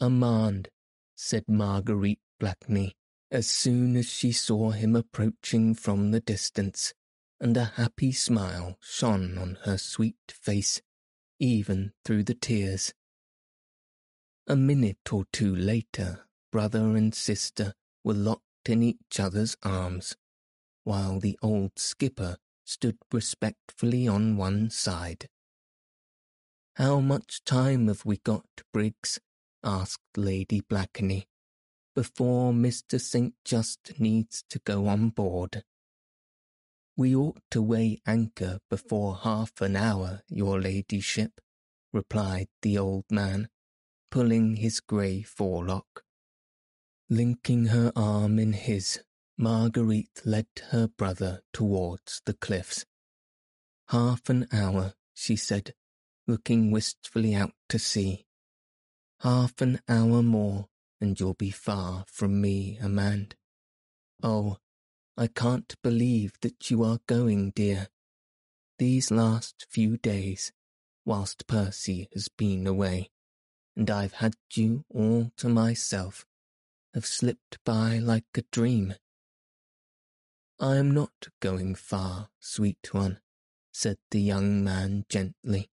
Armand, 0.00 0.68
said 1.14 1.44
Marguerite 1.46 2.18
Blakeney, 2.40 2.96
as 3.30 3.46
soon 3.46 3.94
as 3.94 4.06
she 4.08 4.32
saw 4.32 4.70
him 4.70 4.96
approaching 4.96 5.76
from 5.76 6.10
the 6.10 6.18
distance, 6.18 6.92
and 7.40 7.56
a 7.56 7.66
happy 7.76 8.10
smile 8.10 8.76
shone 8.80 9.38
on 9.38 9.56
her 9.62 9.78
sweet 9.78 10.16
face, 10.28 10.82
even 11.38 11.92
through 12.04 12.24
the 12.24 12.34
tears. 12.34 12.92
A 14.48 14.56
minute 14.56 15.12
or 15.12 15.24
two 15.32 15.54
later, 15.54 16.26
brother 16.50 16.96
and 16.96 17.14
sister 17.14 17.74
were 18.02 18.12
locked 18.12 18.68
in 18.68 18.82
each 18.82 19.20
other's 19.20 19.56
arms, 19.62 20.16
while 20.82 21.20
the 21.20 21.38
old 21.42 21.78
skipper 21.78 22.38
stood 22.68 22.98
respectfully 23.12 24.06
on 24.06 24.36
one 24.36 24.68
side. 24.68 25.26
How 26.76 27.00
much 27.00 27.42
time 27.44 27.88
have 27.88 28.04
we 28.04 28.18
got, 28.18 28.44
Briggs? 28.72 29.18
asked 29.64 30.16
Lady 30.16 30.60
Blakeney, 30.60 31.26
before 31.94 32.52
Mr. 32.52 33.00
St. 33.00 33.34
Just 33.44 33.98
needs 33.98 34.44
to 34.50 34.60
go 34.60 34.86
on 34.86 35.08
board. 35.08 35.64
We 36.96 37.16
ought 37.16 37.40
to 37.52 37.62
weigh 37.62 38.00
anchor 38.06 38.58
before 38.68 39.16
half 39.16 39.60
an 39.60 39.74
hour, 39.74 40.20
your 40.28 40.60
ladyship, 40.60 41.40
replied 41.92 42.48
the 42.60 42.76
old 42.76 43.06
man, 43.10 43.48
pulling 44.10 44.56
his 44.56 44.80
grey 44.80 45.22
forelock. 45.22 46.02
Linking 47.08 47.66
her 47.66 47.92
arm 47.96 48.38
in 48.38 48.52
his, 48.52 49.00
Marguerite 49.40 50.20
led 50.24 50.48
her 50.70 50.88
brother 50.88 51.42
towards 51.52 52.20
the 52.26 52.34
cliffs. 52.34 52.84
Half 53.90 54.28
an 54.28 54.48
hour, 54.52 54.94
she 55.14 55.36
said, 55.36 55.74
looking 56.26 56.72
wistfully 56.72 57.36
out 57.36 57.52
to 57.68 57.78
sea. 57.78 58.26
Half 59.20 59.60
an 59.60 59.80
hour 59.88 60.24
more, 60.24 60.66
and 61.00 61.18
you'll 61.18 61.34
be 61.34 61.52
far 61.52 62.04
from 62.08 62.40
me, 62.40 62.80
Armand. 62.82 63.36
Oh, 64.24 64.56
I 65.16 65.28
can't 65.28 65.72
believe 65.82 66.32
that 66.40 66.68
you 66.68 66.82
are 66.82 66.98
going, 67.06 67.52
dear. 67.54 67.88
These 68.78 69.12
last 69.12 69.66
few 69.70 69.96
days, 69.96 70.52
whilst 71.04 71.46
Percy 71.46 72.08
has 72.12 72.28
been 72.28 72.66
away, 72.66 73.10
and 73.76 73.88
I've 73.88 74.14
had 74.14 74.34
you 74.52 74.84
all 74.88 75.30
to 75.36 75.48
myself, 75.48 76.26
have 76.92 77.06
slipped 77.06 77.58
by 77.64 77.98
like 77.98 78.24
a 78.36 78.42
dream. 78.50 78.94
I 80.60 80.76
am 80.76 80.90
not 80.90 81.28
going 81.38 81.76
far, 81.76 82.30
sweet 82.40 82.92
one, 82.92 83.20
said 83.72 83.98
the 84.10 84.20
young 84.20 84.64
man 84.64 85.04
gently. 85.08 85.70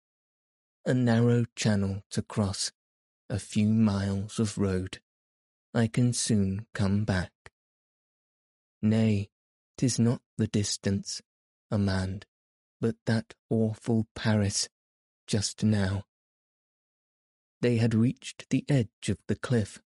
A 0.85 0.93
narrow 0.93 1.45
channel 1.53 2.03
to 2.11 2.21
cross, 2.21 2.71
a 3.29 3.39
few 3.39 3.67
miles 3.67 4.39
of 4.39 4.57
road. 4.57 4.99
I 5.73 5.87
can 5.87 6.13
soon 6.13 6.65
come 6.73 7.03
back. 7.03 7.31
Nay, 8.81 9.29
tis 9.77 9.99
not 9.99 10.21
the 10.37 10.47
distance, 10.47 11.21
Armand, 11.69 12.25
but 12.79 12.95
that 13.05 13.33
awful 13.49 14.07
Paris, 14.15 14.69
just 15.27 15.61
now. 15.61 16.05
They 17.59 17.77
had 17.77 17.93
reached 17.93 18.49
the 18.49 18.63
edge 18.69 19.09
of 19.09 19.17
the 19.27 19.35
cliff, 19.35 19.81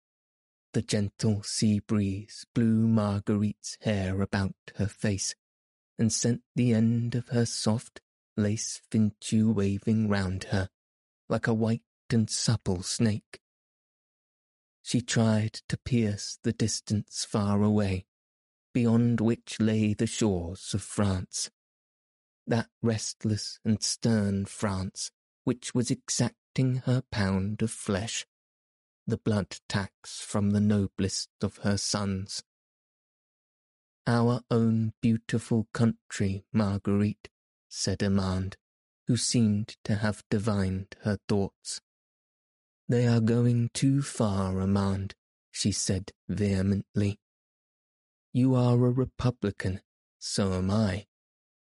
the 0.72 0.82
gentle 0.82 1.42
sea 1.42 1.80
breeze 1.80 2.46
blew 2.54 2.88
Marguerite's 2.88 3.76
hair 3.82 4.20
about 4.22 4.54
her 4.76 4.86
face 4.86 5.34
and 5.98 6.12
sent 6.12 6.42
the 6.54 6.72
end 6.72 7.14
of 7.14 7.28
her 7.28 7.44
soft 7.44 8.00
lace 8.36 8.80
fichu 8.90 9.52
waving 9.52 10.08
round 10.08 10.44
her 10.44 10.68
like 11.28 11.46
a 11.46 11.54
white 11.54 11.82
and 12.10 12.28
supple 12.28 12.82
snake. 12.82 13.40
She 14.82 15.00
tried 15.00 15.60
to 15.68 15.78
pierce 15.78 16.38
the 16.42 16.52
distance 16.52 17.24
far 17.24 17.62
away, 17.62 18.04
beyond 18.74 19.20
which 19.20 19.60
lay 19.60 19.94
the 19.94 20.06
shores 20.06 20.74
of 20.74 20.82
France. 20.82 21.50
That 22.46 22.68
restless 22.82 23.60
and 23.64 23.82
stern 23.82 24.46
France 24.46 25.10
which 25.44 25.74
was 25.74 25.90
exacting 25.90 26.82
her 26.86 27.02
pound 27.10 27.62
of 27.62 27.70
flesh 27.70 28.26
the 29.06 29.18
blood 29.18 29.58
tax 29.68 30.20
from 30.20 30.50
the 30.50 30.60
noblest 30.60 31.28
of 31.42 31.58
her 31.58 31.76
sons. 31.76 32.42
Our 34.06 34.42
own 34.50 34.92
beautiful 35.00 35.68
country, 35.72 36.44
Marguerite, 36.52 37.28
said 37.68 38.02
Armand, 38.02 38.56
who 39.06 39.16
seemed 39.16 39.76
to 39.84 39.96
have 39.96 40.24
divined 40.30 40.96
her 41.02 41.18
thoughts. 41.28 41.80
They 42.88 43.06
are 43.06 43.20
going 43.20 43.70
too 43.72 44.02
far, 44.02 44.60
Armand, 44.60 45.14
she 45.50 45.72
said 45.72 46.12
vehemently. 46.28 47.18
You 48.32 48.54
are 48.54 48.74
a 48.74 48.90
Republican, 48.90 49.80
so 50.18 50.52
am 50.54 50.70
I. 50.70 51.06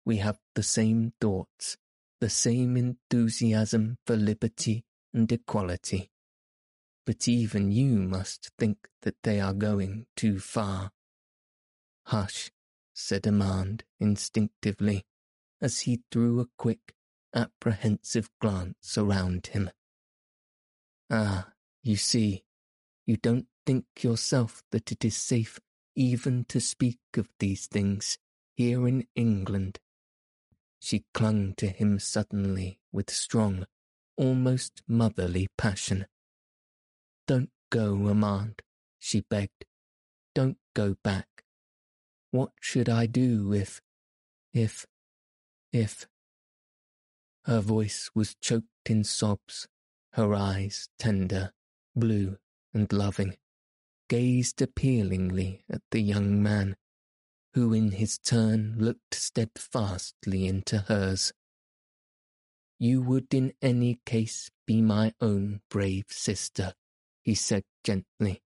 We 0.05 0.17
have 0.17 0.39
the 0.55 0.63
same 0.63 1.13
thoughts, 1.19 1.77
the 2.19 2.29
same 2.29 2.77
enthusiasm 2.77 3.97
for 4.05 4.15
liberty 4.15 4.85
and 5.13 5.31
equality. 5.31 6.11
But 7.09 7.27
even 7.27 7.71
you 7.71 8.03
must 8.03 8.51
think 8.59 8.87
that 9.01 9.23
they 9.23 9.39
are 9.39 9.55
going 9.55 10.05
too 10.15 10.37
far. 10.37 10.91
Hush, 12.05 12.51
said 12.93 13.25
Armand 13.25 13.83
instinctively, 13.99 15.07
as 15.59 15.79
he 15.79 16.03
threw 16.11 16.39
a 16.39 16.45
quick, 16.55 16.93
apprehensive 17.33 18.29
glance 18.39 18.95
around 18.95 19.47
him. 19.47 19.71
Ah, 21.09 21.53
you 21.81 21.95
see, 21.95 22.43
you 23.07 23.17
don't 23.17 23.47
think 23.65 23.85
yourself 24.01 24.61
that 24.69 24.91
it 24.91 25.03
is 25.03 25.17
safe 25.17 25.59
even 25.95 26.45
to 26.45 26.61
speak 26.61 26.99
of 27.17 27.27
these 27.39 27.65
things 27.65 28.19
here 28.55 28.87
in 28.87 29.07
England. 29.15 29.79
She 30.79 31.05
clung 31.15 31.55
to 31.55 31.69
him 31.69 31.97
suddenly 31.97 32.77
with 32.91 33.09
strong, 33.09 33.65
almost 34.15 34.83
motherly 34.87 35.47
passion. 35.57 36.05
Don't 37.29 37.51
go, 37.69 38.07
Armand, 38.07 38.63
she 38.97 39.21
begged. 39.21 39.65
Don't 40.33 40.57
go 40.73 40.95
back. 41.03 41.43
What 42.31 42.53
should 42.59 42.89
I 42.89 43.05
do 43.05 43.53
if, 43.53 43.81
if, 44.51 44.87
if. 45.71 46.07
Her 47.43 47.59
voice 47.59 48.09
was 48.15 48.33
choked 48.41 48.89
in 48.89 49.03
sobs, 49.03 49.67
her 50.13 50.33
eyes 50.33 50.89
tender, 50.97 51.51
blue, 51.95 52.39
and 52.73 52.91
loving, 52.91 53.37
gazed 54.07 54.59
appealingly 54.59 55.63
at 55.69 55.83
the 55.91 56.01
young 56.01 56.41
man, 56.41 56.77
who 57.53 57.75
in 57.75 57.91
his 57.91 58.17
turn 58.17 58.73
looked 58.79 59.13
steadfastly 59.13 60.47
into 60.47 60.79
hers. 60.79 61.31
You 62.79 63.03
would 63.03 63.31
in 63.35 63.53
any 63.61 63.99
case 64.03 64.49
be 64.65 64.81
my 64.81 65.13
own 65.21 65.61
brave 65.69 66.05
sister, 66.09 66.73
he 67.29 67.35
said 67.35 67.63
gently. 67.83 68.41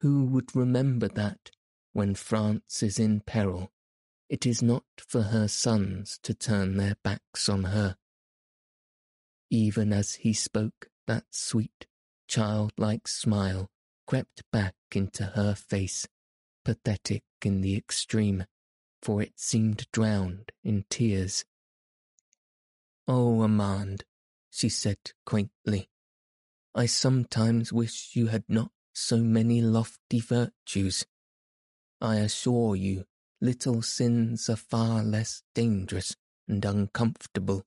Who 0.00 0.26
would 0.26 0.54
remember 0.54 1.08
that, 1.08 1.50
when 1.92 2.14
France 2.14 2.80
is 2.80 3.00
in 3.00 3.22
peril, 3.22 3.72
it 4.28 4.46
is 4.46 4.62
not 4.62 4.84
for 4.98 5.22
her 5.22 5.48
sons 5.48 6.20
to 6.22 6.32
turn 6.32 6.76
their 6.76 6.94
backs 7.02 7.48
on 7.48 7.64
her. 7.64 7.96
Even 9.50 9.92
as 9.92 10.14
he 10.14 10.32
spoke, 10.32 10.90
that 11.08 11.24
sweet, 11.32 11.88
childlike 12.28 13.08
smile 13.08 13.68
crept 14.06 14.44
back 14.52 14.76
into 14.92 15.24
her 15.34 15.56
face, 15.56 16.06
pathetic 16.64 17.24
in 17.44 17.62
the 17.62 17.76
extreme, 17.76 18.44
for 19.02 19.20
it 19.20 19.40
seemed 19.40 19.90
drowned 19.90 20.52
in 20.62 20.84
tears. 20.88 21.44
Oh, 23.08 23.40
Armand, 23.40 24.04
she 24.52 24.68
said 24.68 24.98
quaintly, 25.24 25.88
I 26.78 26.84
sometimes 26.84 27.72
wish 27.72 28.10
you 28.14 28.26
had 28.26 28.44
not 28.48 28.70
so 28.92 29.16
many 29.16 29.62
lofty 29.62 30.20
virtues. 30.20 31.06
I 32.02 32.16
assure 32.16 32.76
you 32.76 33.06
little 33.40 33.80
sins 33.80 34.50
are 34.50 34.56
far 34.56 35.02
less 35.02 35.42
dangerous 35.54 36.16
and 36.46 36.62
uncomfortable. 36.66 37.64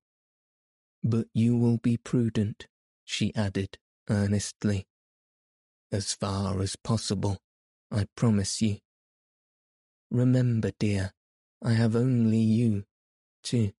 But 1.04 1.26
you 1.34 1.58
will 1.58 1.78
be 1.78 1.98
prudent, 1.98 2.68
she 3.04 3.34
added 3.34 3.80
earnestly. 4.12 4.86
As 5.92 6.14
far 6.14 6.62
as 6.62 6.76
possible, 6.76 7.40
I 7.92 8.06
promise 8.16 8.62
you. 8.62 8.78
Remember, 10.12 10.70
dear, 10.78 11.14
I 11.64 11.74
have 11.74 11.96
only 11.96 12.38
you 12.38 12.84
to, 13.46 13.72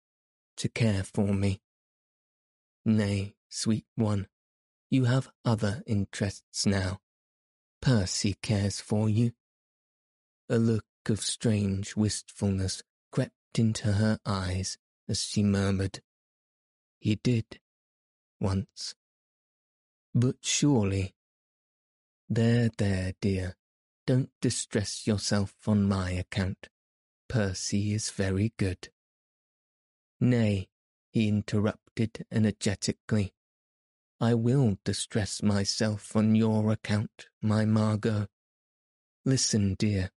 to 0.56 0.68
care 0.68 1.04
for 1.04 1.32
me. 1.32 1.60
Nay, 2.84 3.34
sweet 3.48 3.86
one, 3.94 4.26
you 4.90 5.04
have 5.04 5.30
other 5.44 5.82
interests 5.86 6.66
now. 6.66 6.98
Percy 7.80 8.34
cares 8.42 8.80
for 8.80 9.08
you. 9.08 9.32
A 10.48 10.58
look 10.58 10.84
of 11.08 11.20
strange 11.20 11.96
wistfulness 11.96 12.82
crept 13.12 13.58
into 13.58 13.92
her 13.92 14.18
eyes 14.26 14.76
as 15.08 15.22
she 15.22 15.42
murmured, 15.42 16.00
He 16.98 17.14
did, 17.16 17.60
once. 18.40 18.94
But 20.14 20.36
surely. 20.42 21.14
There, 22.28 22.70
there, 22.76 23.14
dear, 23.20 23.56
don't 24.06 24.30
distress 24.40 25.06
yourself 25.06 25.54
on 25.66 25.88
my 25.88 26.10
account. 26.10 26.68
Percy 27.28 27.94
is 27.94 28.10
very 28.10 28.52
good. 28.56 28.88
Nay, 30.20 30.68
he 31.12 31.28
interrupted 31.28 32.26
energetically. 32.30 33.32
I 34.22 34.34
will 34.34 34.76
distress 34.84 35.42
myself 35.42 36.14
on 36.14 36.34
your 36.34 36.70
account, 36.70 37.28
my 37.40 37.64
Margot. 37.64 38.26
Listen, 39.24 39.76
dear, 39.78 40.10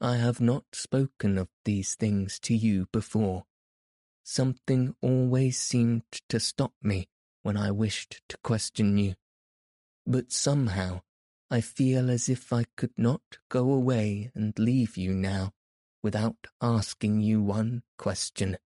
I 0.00 0.18
have 0.18 0.40
not 0.40 0.64
spoken 0.72 1.36
of 1.36 1.48
these 1.64 1.96
things 1.96 2.38
to 2.40 2.54
you 2.54 2.86
before. 2.92 3.46
Something 4.22 4.94
always 5.00 5.58
seemed 5.58 6.04
to 6.28 6.38
stop 6.38 6.74
me 6.80 7.08
when 7.42 7.56
I 7.56 7.72
wished 7.72 8.22
to 8.28 8.36
question 8.44 8.98
you. 8.98 9.14
But 10.06 10.30
somehow 10.30 11.00
I 11.50 11.60
feel 11.60 12.10
as 12.10 12.28
if 12.28 12.52
I 12.52 12.66
could 12.76 12.96
not 12.96 13.38
go 13.48 13.72
away 13.72 14.30
and 14.36 14.56
leave 14.58 14.96
you 14.96 15.12
now 15.12 15.54
without 16.04 16.46
asking 16.60 17.20
you 17.20 17.42
one 17.42 17.82
question. 17.98 18.58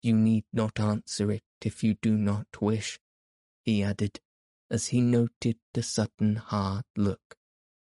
You 0.00 0.14
need 0.14 0.44
not 0.52 0.78
answer 0.78 1.32
it 1.32 1.42
if 1.60 1.82
you 1.82 1.94
do 1.94 2.16
not 2.16 2.62
wish, 2.62 3.00
he 3.68 3.82
added, 3.82 4.18
as 4.70 4.86
he 4.86 5.02
noted 5.02 5.58
the 5.74 5.82
sudden 5.82 6.36
hard 6.36 6.86
look, 6.96 7.36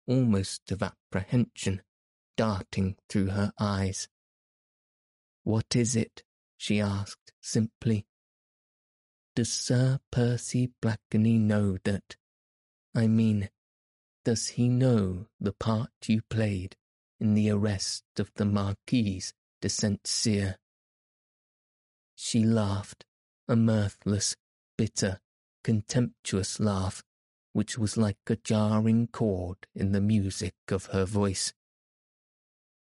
almost 0.06 0.70
of 0.70 0.84
apprehension, 0.84 1.82
darting 2.36 2.98
through 3.08 3.28
her 3.28 3.54
eyes. 3.58 4.10
What 5.44 5.78
is 5.78 5.96
it? 5.96 6.24
she 6.58 6.82
asked 6.82 7.32
simply. 7.40 8.06
Does 9.34 9.50
Sir 9.50 10.02
Percy 10.12 10.74
Blakeney 10.82 11.38
know 11.38 11.78
that? 11.86 12.18
I 12.94 13.08
mean, 13.08 13.50
does 14.26 14.50
he 14.50 14.68
know 14.68 15.28
the 15.40 15.54
part 15.54 15.92
you 16.08 16.22
played 16.30 16.76
in 17.18 17.34
the 17.34 17.50
arrest 17.50 18.04
of 18.20 18.30
the 18.36 18.44
Marquise 18.44 19.34
de 19.62 19.70
St. 19.70 20.06
Cyr? 20.06 20.58
She 22.14 22.44
laughed, 22.44 23.06
a 23.48 23.56
mirthless, 23.56 24.36
bitter, 24.78 25.22
contemptuous 25.68 26.62
laugh, 26.62 27.04
which 27.52 27.78
was 27.78 27.98
like 27.98 28.16
a 28.28 28.38
jarring 28.38 29.06
chord 29.06 29.58
in 29.76 29.92
the 29.92 30.00
music 30.00 30.54
of 30.70 30.86
her 30.94 31.04
voice 31.04 31.52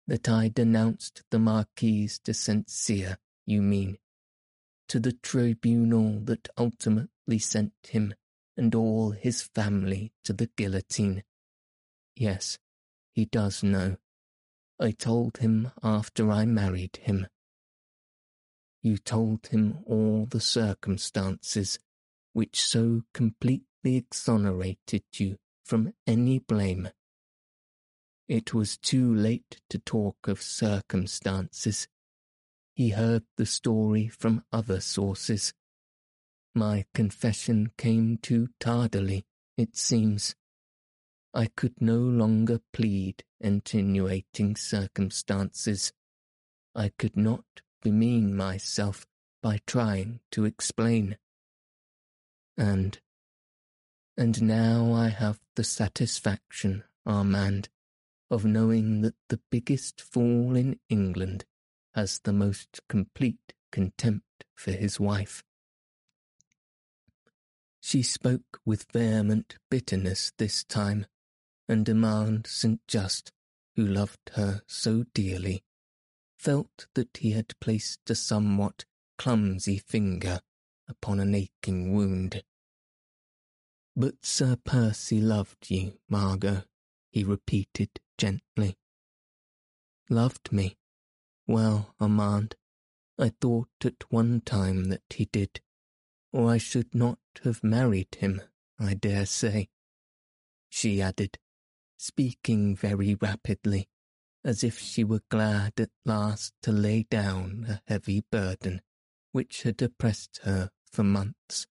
that 0.07 0.29
I 0.29 0.47
denounced 0.47 1.25
the 1.33 1.41
Marquise 1.41 2.21
de 2.21 2.33
St. 2.33 2.71
Cyr, 2.71 3.17
you 3.45 3.61
mean, 3.61 3.99
to 4.87 5.01
the 5.01 5.15
tribunal 5.15 6.21
that 6.27 6.49
ultimately 6.57 7.41
sent 7.41 7.73
him 7.83 8.15
and 8.57 8.73
all 8.73 9.11
his 9.11 9.43
family 9.43 10.13
to 10.23 10.33
the 10.33 10.49
guillotine. 10.57 11.25
Yes, 12.15 12.57
he 13.11 13.25
does 13.25 13.65
know. 13.65 13.97
I 14.79 14.93
told 14.93 15.39
him 15.39 15.73
after 15.83 16.31
I 16.31 16.45
married 16.45 17.01
him. 17.03 17.27
You 18.81 18.97
told 18.97 19.49
him 19.49 19.79
all 19.87 20.27
the 20.27 20.41
circumstances 20.41 21.81
which 22.37 22.63
so 22.63 23.01
completely 23.15 23.97
exonerated 23.97 25.03
you 25.15 25.39
from 25.65 25.95
any 26.07 26.39
blame. 26.39 26.87
It 28.29 28.53
was 28.53 28.77
too 28.77 29.15
late 29.15 29.63
to 29.71 29.79
talk 29.79 30.29
of 30.29 30.43
circumstances. 30.43 31.89
He 32.75 32.91
heard 32.91 33.23
the 33.39 33.47
story 33.47 34.09
from 34.09 34.45
other 34.53 34.83
sources. 34.83 35.55
My 36.55 36.85
confession 36.93 37.71
came 37.79 38.19
too 38.19 38.49
tardily, 38.61 39.25
it 39.57 39.75
seems. 39.75 40.35
I 41.33 41.47
could 41.57 41.81
no 41.81 41.97
longer 41.97 42.61
plead 42.71 43.25
attenuating 43.43 44.57
circumstances. 44.57 45.91
I 46.75 46.91
could 46.99 47.17
not 47.17 47.47
bemean 47.83 48.35
myself 48.35 49.07
by 49.43 49.61
trying 49.67 50.21
to 50.33 50.45
explain. 50.45 51.17
And, 52.57 52.99
and 54.17 54.43
now 54.43 54.93
I 54.93 55.09
have 55.09 55.39
the 55.57 55.65
satisfaction, 55.65 56.85
Armand, 57.05 57.69
of 58.31 58.45
knowing 58.45 59.03
that 59.03 59.15
the 59.29 59.41
biggest 59.51 60.01
fool 60.01 60.57
in 60.57 60.79
England 60.89 61.45
has 61.95 62.21
the 62.21 62.33
most 62.33 62.81
complete 62.89 63.55
contempt 63.71 64.45
for 64.55 64.73
his 64.73 64.99
wife. 64.99 65.45
She 67.81 68.03
spoke 68.03 68.61
with 68.65 68.91
vehement 68.93 69.59
bitterness 69.71 70.33
this 70.39 70.65
time, 70.65 71.07
and 71.69 71.89
Armand 71.89 72.47
St. 72.47 72.81
Just, 72.89 73.33
who 73.77 73.87
loved 73.87 74.31
her 74.35 74.63
so 74.67 75.05
dearly, 75.15 75.63
felt 76.39 76.87
that 76.95 77.19
he 77.19 77.33
had 77.33 77.59
placed 77.61 78.09
a 78.11 78.15
somewhat 78.15 78.87
clumsy 79.19 79.79
finger 79.79 80.41
upon 80.89 81.21
an 81.21 81.35
aching 81.35 81.93
wound. 81.95 82.43
But 83.95 84.25
Sir 84.25 84.57
Percy 84.57 85.21
loved 85.21 85.71
you, 85.71 85.99
Margot, 86.09 86.65
he 87.11 87.25
repeated 87.25 88.01
gently. 88.19 88.77
Loved 90.11 90.53
me? 90.53 90.77
Well, 91.47 91.95
Armand, 91.99 92.57
I 93.19 93.31
thought 93.41 93.71
at 93.85 94.11
one 94.11 94.43
time 94.43 94.85
that 94.87 95.03
he 95.11 95.25
did, 95.27 95.61
or 96.33 96.51
I 96.51 96.59
should 96.59 96.95
not 96.95 97.19
have 97.45 97.65
married 97.65 98.17
him, 98.17 98.43
I 98.79 98.95
dare 98.95 99.27
say. 99.27 99.69
She 100.69 101.01
added, 101.01 101.39
speaking 101.97 102.77
very 102.77 103.15
rapidly, 103.15 103.89
as 104.45 104.63
if 104.63 104.79
she 104.79 105.03
were 105.05 105.23
glad 105.31 105.81
at 105.81 105.91
last 106.05 106.53
to 106.63 106.73
lay 106.73 107.05
down 107.05 107.67
a 107.69 107.83
heavy 107.87 108.25
burden 108.31 108.83
which 109.37 109.65
had 109.65 109.83
oppressed 109.83 110.41
her 110.45 110.71
for 110.91 111.05
months. 111.05 111.67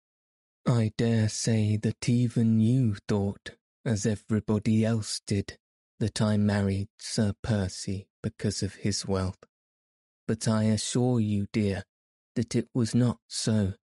I 0.68 0.91
dare 0.97 1.30
say 1.30 1.78
that 1.78 2.09
even 2.09 2.59
you 2.59 2.97
thought, 3.07 3.51
as 3.86 4.05
everybody 4.05 4.84
else 4.84 5.22
did, 5.26 5.57
that 5.97 6.22
I 6.22 6.36
married 6.36 6.89
Sir 6.97 7.32
Percy 7.41 8.09
because 8.22 8.64
of 8.64 8.76
his 8.76 9.07
wealth. 9.07 9.38
But 10.28 10.45
I 10.45 10.64
assure 10.66 11.22
you, 11.22 11.47
dear, 11.53 11.84
that 12.36 12.53
it 12.53 12.68
was 12.74 12.93
not 12.93 13.20
so. 13.30 13.76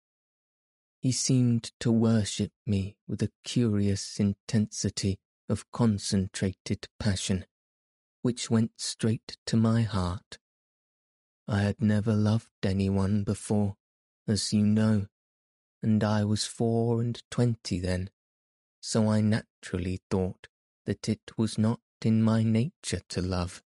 He 1.00 1.10
seemed 1.10 1.72
to 1.80 1.90
worship 1.90 2.52
me 2.66 2.98
with 3.08 3.22
a 3.22 3.32
curious 3.44 4.20
intensity 4.20 5.18
of 5.48 5.64
concentrated 5.72 6.86
passion 6.98 7.46
which 8.20 8.50
went 8.50 8.72
straight 8.76 9.38
to 9.46 9.56
my 9.56 9.80
heart. 9.80 10.36
I 11.50 11.62
had 11.62 11.82
never 11.82 12.14
loved 12.14 12.64
anyone 12.64 13.24
before, 13.24 13.76
as 14.28 14.52
you 14.52 14.64
know, 14.64 15.08
and 15.82 16.04
I 16.04 16.22
was 16.22 16.44
four 16.44 17.00
and 17.00 17.20
twenty 17.28 17.80
then, 17.80 18.10
so 18.80 19.08
I 19.08 19.20
naturally 19.20 20.00
thought 20.08 20.46
that 20.86 21.08
it 21.08 21.36
was 21.36 21.58
not 21.58 21.80
in 22.02 22.22
my 22.22 22.44
nature 22.44 23.00
to 23.08 23.20
love. 23.20 23.64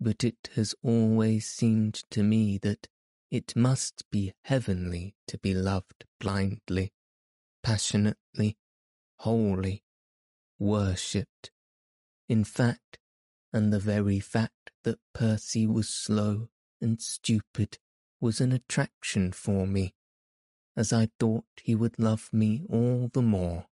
But 0.00 0.24
it 0.24 0.48
has 0.54 0.74
always 0.82 1.46
seemed 1.46 2.02
to 2.12 2.22
me 2.22 2.56
that 2.62 2.88
it 3.30 3.54
must 3.54 4.10
be 4.10 4.32
heavenly 4.44 5.14
to 5.26 5.36
be 5.36 5.52
loved 5.52 6.06
blindly, 6.18 6.94
passionately, 7.62 8.56
wholly, 9.18 9.84
worshipped. 10.58 11.50
In 12.30 12.44
fact, 12.44 12.98
and 13.52 13.72
the 13.72 13.78
very 13.78 14.20
fact 14.20 14.70
that 14.84 14.98
Percy 15.12 15.66
was 15.66 15.88
slow 15.88 16.48
and 16.80 17.00
stupid 17.00 17.78
was 18.20 18.40
an 18.40 18.52
attraction 18.52 19.32
for 19.32 19.66
me, 19.66 19.94
as 20.76 20.92
I 20.92 21.08
thought 21.18 21.44
he 21.62 21.74
would 21.74 21.98
love 21.98 22.28
me 22.32 22.62
all 22.68 23.10
the 23.12 23.22
more. 23.22 23.66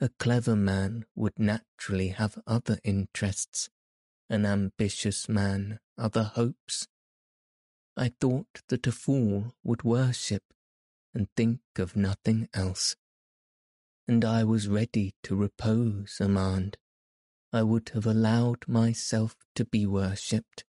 A 0.00 0.08
clever 0.08 0.56
man 0.56 1.04
would 1.14 1.38
naturally 1.38 2.08
have 2.08 2.38
other 2.46 2.78
interests, 2.84 3.70
an 4.28 4.44
ambitious 4.44 5.28
man 5.28 5.78
other 5.96 6.24
hopes. 6.24 6.88
I 7.96 8.12
thought 8.20 8.62
that 8.68 8.86
a 8.86 8.92
fool 8.92 9.54
would 9.62 9.84
worship 9.84 10.42
and 11.14 11.28
think 11.36 11.60
of 11.78 11.96
nothing 11.96 12.48
else. 12.52 12.96
And 14.08 14.24
I 14.24 14.44
was 14.44 14.68
ready 14.68 15.14
to 15.22 15.36
repose 15.36 16.18
Armand 16.20 16.76
I 17.54 17.62
would 17.62 17.90
have 17.90 18.04
allowed 18.04 18.66
myself 18.66 19.36
to 19.54 19.64
be 19.64 19.86
worshipped 19.86 20.64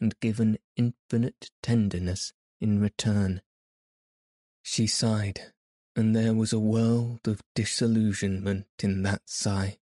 and 0.00 0.18
given 0.20 0.56
infinite 0.74 1.50
tenderness 1.62 2.32
in 2.62 2.80
return. 2.80 3.42
She 4.62 4.86
sighed, 4.86 5.52
and 5.94 6.16
there 6.16 6.32
was 6.32 6.54
a 6.54 6.58
world 6.58 7.28
of 7.28 7.42
disillusionment 7.54 8.68
in 8.82 9.02
that 9.02 9.20
sigh. 9.26 9.80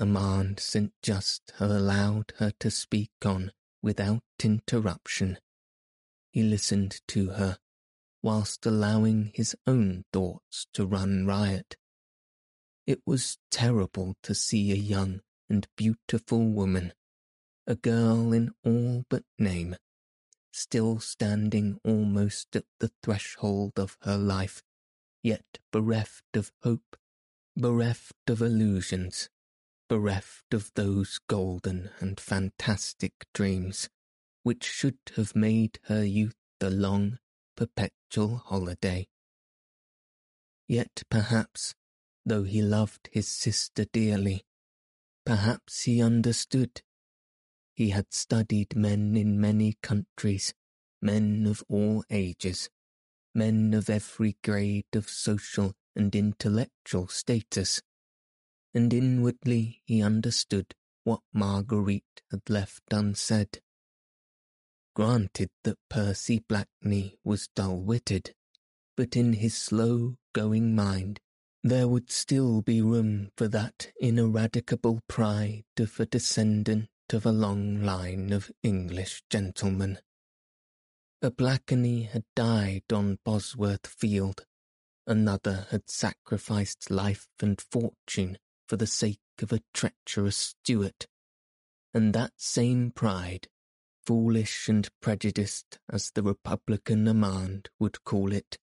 Armand 0.00 0.58
St. 0.58 0.94
Just 1.02 1.52
had 1.58 1.70
allowed 1.70 2.32
her 2.38 2.52
to 2.60 2.70
speak 2.70 3.12
on 3.22 3.52
without 3.82 4.22
interruption. 4.42 5.36
He 6.30 6.44
listened 6.44 7.02
to 7.08 7.32
her, 7.32 7.58
whilst 8.22 8.64
allowing 8.64 9.32
his 9.34 9.54
own 9.66 10.06
thoughts 10.14 10.66
to 10.72 10.86
run 10.86 11.26
riot. 11.26 11.76
It 12.86 13.02
was 13.04 13.36
terrible 13.50 14.16
to 14.22 14.34
see 14.34 14.72
a 14.72 14.76
young 14.76 15.20
and 15.48 15.66
beautiful 15.76 16.48
woman, 16.48 16.92
a 17.66 17.74
girl 17.74 18.32
in 18.32 18.52
all 18.64 19.04
but 19.08 19.24
name, 19.38 19.76
still 20.52 20.98
standing 21.00 21.78
almost 21.84 22.54
at 22.56 22.64
the 22.80 22.90
threshold 23.02 23.72
of 23.76 23.96
her 24.02 24.16
life, 24.16 24.62
yet 25.22 25.58
bereft 25.72 26.36
of 26.36 26.52
hope, 26.62 26.96
bereft 27.56 28.28
of 28.28 28.40
illusions, 28.40 29.28
bereft 29.88 30.52
of 30.52 30.70
those 30.74 31.20
golden 31.28 31.90
and 32.00 32.18
fantastic 32.18 33.26
dreams 33.32 33.88
which 34.42 34.64
should 34.64 34.98
have 35.16 35.34
made 35.34 35.78
her 35.86 36.04
youth 36.04 36.36
a 36.60 36.70
long, 36.70 37.18
perpetual 37.56 38.36
holiday. 38.36 39.08
Yet 40.68 41.02
perhaps, 41.10 41.74
though 42.24 42.44
he 42.44 42.62
loved 42.62 43.08
his 43.10 43.26
sister 43.26 43.86
dearly, 43.92 44.44
Perhaps 45.26 45.82
he 45.82 46.00
understood. 46.00 46.82
He 47.74 47.90
had 47.90 48.14
studied 48.14 48.76
men 48.76 49.16
in 49.16 49.40
many 49.40 49.76
countries, 49.82 50.54
men 51.02 51.46
of 51.46 51.64
all 51.68 52.04
ages, 52.10 52.70
men 53.34 53.74
of 53.74 53.90
every 53.90 54.38
grade 54.44 54.94
of 54.94 55.10
social 55.10 55.74
and 55.96 56.14
intellectual 56.14 57.08
status, 57.08 57.82
and 58.72 58.94
inwardly 58.94 59.82
he 59.84 60.00
understood 60.00 60.74
what 61.02 61.22
Marguerite 61.32 62.22
had 62.30 62.48
left 62.48 62.84
unsaid. 62.92 63.60
Granted 64.94 65.50
that 65.64 65.78
Percy 65.90 66.38
Blakeney 66.38 67.18
was 67.24 67.48
dull-witted, 67.56 68.32
but 68.96 69.16
in 69.16 69.32
his 69.34 69.56
slow-going 69.56 70.74
mind 70.74 71.20
there 71.68 71.88
would 71.88 72.10
still 72.10 72.62
be 72.62 72.80
room 72.80 73.28
for 73.36 73.48
that 73.48 73.90
ineradicable 74.00 75.00
pride 75.08 75.64
of 75.78 75.98
a 75.98 76.06
descendant 76.06 76.88
of 77.12 77.26
a 77.26 77.32
long 77.32 77.82
line 77.82 78.32
of 78.32 78.50
English 78.62 79.22
gentlemen. 79.28 79.98
A 81.22 81.30
Blakeney 81.30 82.04
had 82.04 82.24
died 82.36 82.84
on 82.92 83.18
Bosworth 83.24 83.86
Field, 83.86 84.44
another 85.08 85.66
had 85.70 85.90
sacrificed 85.90 86.88
life 86.88 87.26
and 87.40 87.60
fortune 87.60 88.38
for 88.68 88.76
the 88.76 88.86
sake 88.86 89.18
of 89.42 89.52
a 89.52 89.60
treacherous 89.74 90.36
Stuart, 90.36 91.06
and 91.92 92.14
that 92.14 92.32
same 92.36 92.92
pride, 92.92 93.48
foolish 94.06 94.68
and 94.68 94.88
prejudiced 95.00 95.80
as 95.90 96.12
the 96.12 96.22
Republican 96.22 97.08
Armand 97.08 97.70
would 97.80 98.04
call 98.04 98.32
it, 98.32 98.58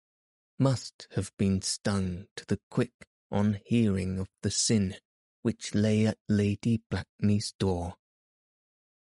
must 0.62 1.08
have 1.16 1.32
been 1.36 1.60
stung 1.60 2.26
to 2.36 2.46
the 2.46 2.60
quick 2.70 2.92
on 3.32 3.58
hearing 3.64 4.20
of 4.20 4.28
the 4.42 4.50
sin 4.50 4.94
which 5.42 5.74
lay 5.74 6.06
at 6.06 6.18
Lady 6.28 6.80
Blakeney's 6.88 7.52
door. 7.58 7.94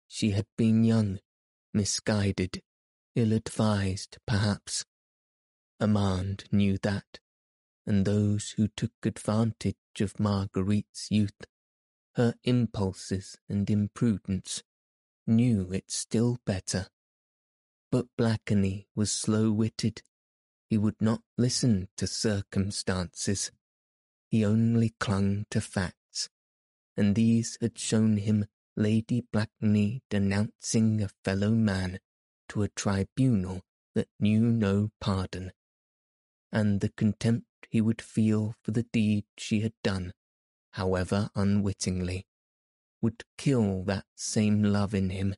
She 0.06 0.32
had 0.32 0.48
been 0.58 0.84
young, 0.84 1.20
misguided, 1.74 2.62
ill-advised, 3.16 4.18
perhaps. 4.28 4.84
Armand 5.80 6.44
knew 6.52 6.78
that, 6.84 7.20
and 7.86 8.04
those 8.04 8.56
who 8.58 8.68
took 8.76 8.92
advantage 9.06 9.76
of 10.02 10.20
Marguerite's 10.20 11.08
youth, 11.10 11.48
her 12.16 12.34
impulses 12.44 13.38
and 13.48 13.70
imprudence, 13.70 14.62
knew 15.26 15.72
it 15.72 15.90
still 15.90 16.38
better. 16.46 16.88
But 17.92 18.08
Blakeney 18.18 18.88
was 18.94 19.10
slow-witted 19.10 20.02
he 20.70 20.78
would 20.78 21.00
not 21.00 21.22
listen 21.38 21.88
to 21.98 22.08
circumstances. 22.08 23.52
He 24.30 24.44
only 24.44 24.96
clung 25.00 25.46
to 25.52 25.62
facts, 25.62 26.30
and 26.98 27.16
these 27.16 27.58
had 27.62 27.78
shown 27.78 28.18
him 28.18 28.46
Lady 28.76 29.22
Blakeney 29.32 30.02
denouncing 30.10 31.02
a 31.02 31.10
fellow 31.24 31.52
man 31.52 32.00
to 32.50 32.64
a 32.64 32.70
tribunal 32.70 33.62
that 33.94 34.10
knew 34.20 34.42
no 34.42 34.90
pardon, 35.00 35.52
and 36.52 36.82
the 36.82 36.90
contempt 36.90 37.48
he 37.70 37.80
would 37.80 38.02
feel 38.02 38.56
for 38.64 38.72
the 38.72 38.84
deed 38.84 39.26
she 39.38 39.62
had 39.62 39.74
done, 39.84 40.14
however 40.72 41.30
unwittingly, 41.36 42.26
would 43.02 43.24
kill 43.38 43.84
that 43.84 44.06
same 44.16 44.64
love 44.64 44.94
in 44.94 45.10
him, 45.12 45.36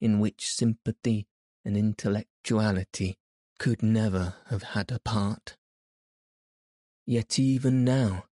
in 0.00 0.20
which 0.20 0.50
sympathy 0.50 1.26
and 1.64 1.76
intellectuality 1.76 3.16
could 3.58 3.82
never 3.82 4.34
have 4.46 4.62
had 4.62 4.90
a 4.90 4.98
part. 4.98 5.56
Yet 7.06 7.38
even 7.38 7.84
now, 7.84 8.24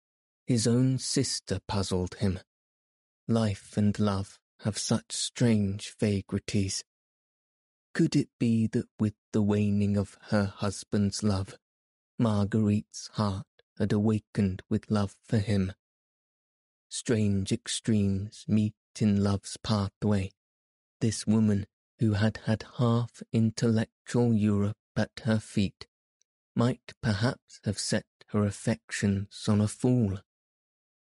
his 0.46 0.66
own 0.66 0.98
sister 0.98 1.60
puzzled 1.66 2.16
him. 2.16 2.40
Life 3.26 3.76
and 3.76 3.98
love 3.98 4.38
have 4.60 4.76
such 4.76 5.12
strange 5.12 5.94
vagaries. 5.98 6.84
Could 7.94 8.16
it 8.16 8.28
be 8.38 8.66
that 8.68 8.88
with 8.98 9.14
the 9.32 9.42
waning 9.42 9.96
of 9.96 10.18
her 10.30 10.46
husband's 10.46 11.22
love, 11.22 11.54
Marguerite's 12.18 13.08
heart 13.14 13.46
had 13.78 13.92
awakened 13.92 14.62
with 14.68 14.90
love 14.90 15.14
for 15.24 15.38
him? 15.38 15.72
Strange 16.88 17.52
extremes 17.52 18.44
meet 18.48 18.74
in 19.00 19.22
love's 19.22 19.56
pathway. 19.56 20.30
This 21.00 21.26
woman, 21.26 21.66
who 21.98 22.14
had 22.14 22.38
had 22.44 22.64
half 22.78 23.22
intellectual 23.32 24.34
Europe 24.34 24.76
at 24.96 25.22
her 25.24 25.38
feet, 25.38 25.86
might 26.54 26.92
perhaps 27.02 27.60
have 27.64 27.78
set 27.78 28.06
her 28.28 28.44
affections 28.44 29.44
on 29.48 29.60
a 29.60 29.68
fool. 29.68 30.20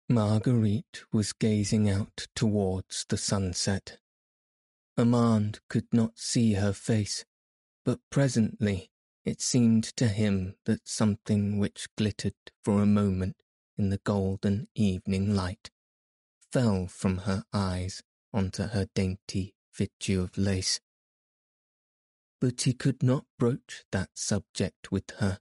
Marguerite 0.09 1.03
was 1.13 1.33
gazing 1.33 1.89
out 1.89 2.27
towards 2.35 3.07
the 3.09 3.17
sunset. 3.17 3.99
Armand 4.99 5.61
could 5.69 5.87
not 5.93 6.19
see 6.19 6.55
her 6.55 6.73
face, 6.73 7.25
but 7.85 8.01
presently 8.11 8.91
it 9.25 9.41
seemed 9.41 9.85
to 9.85 10.09
him 10.09 10.57
that 10.65 10.89
something 10.89 11.59
which 11.59 11.89
glittered 11.97 12.35
for 12.65 12.83
a 12.83 12.87
moment 12.87 13.37
in 13.79 13.91
the 13.91 14.01
golden 14.05 14.69
evening 14.75 15.35
light 15.35 15.71
fell 16.53 16.87
from 16.87 17.19
her 17.19 17.45
eyes 17.53 18.03
onto 18.33 18.65
her 18.65 18.87
dainty 18.95 19.55
fichu 19.73 20.23
of 20.23 20.37
lace. 20.37 20.81
But 22.41 22.63
he 22.63 22.73
could 22.73 23.03
not 23.03 23.27
broach 23.39 23.85
that 23.93 24.11
subject 24.15 24.91
with 24.91 25.11
her. 25.19 25.41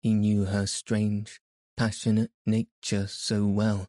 He 0.00 0.12
knew 0.12 0.46
her 0.46 0.66
strange, 0.66 1.40
passionate 1.76 2.30
nature 2.44 3.06
so 3.06 3.46
well, 3.46 3.88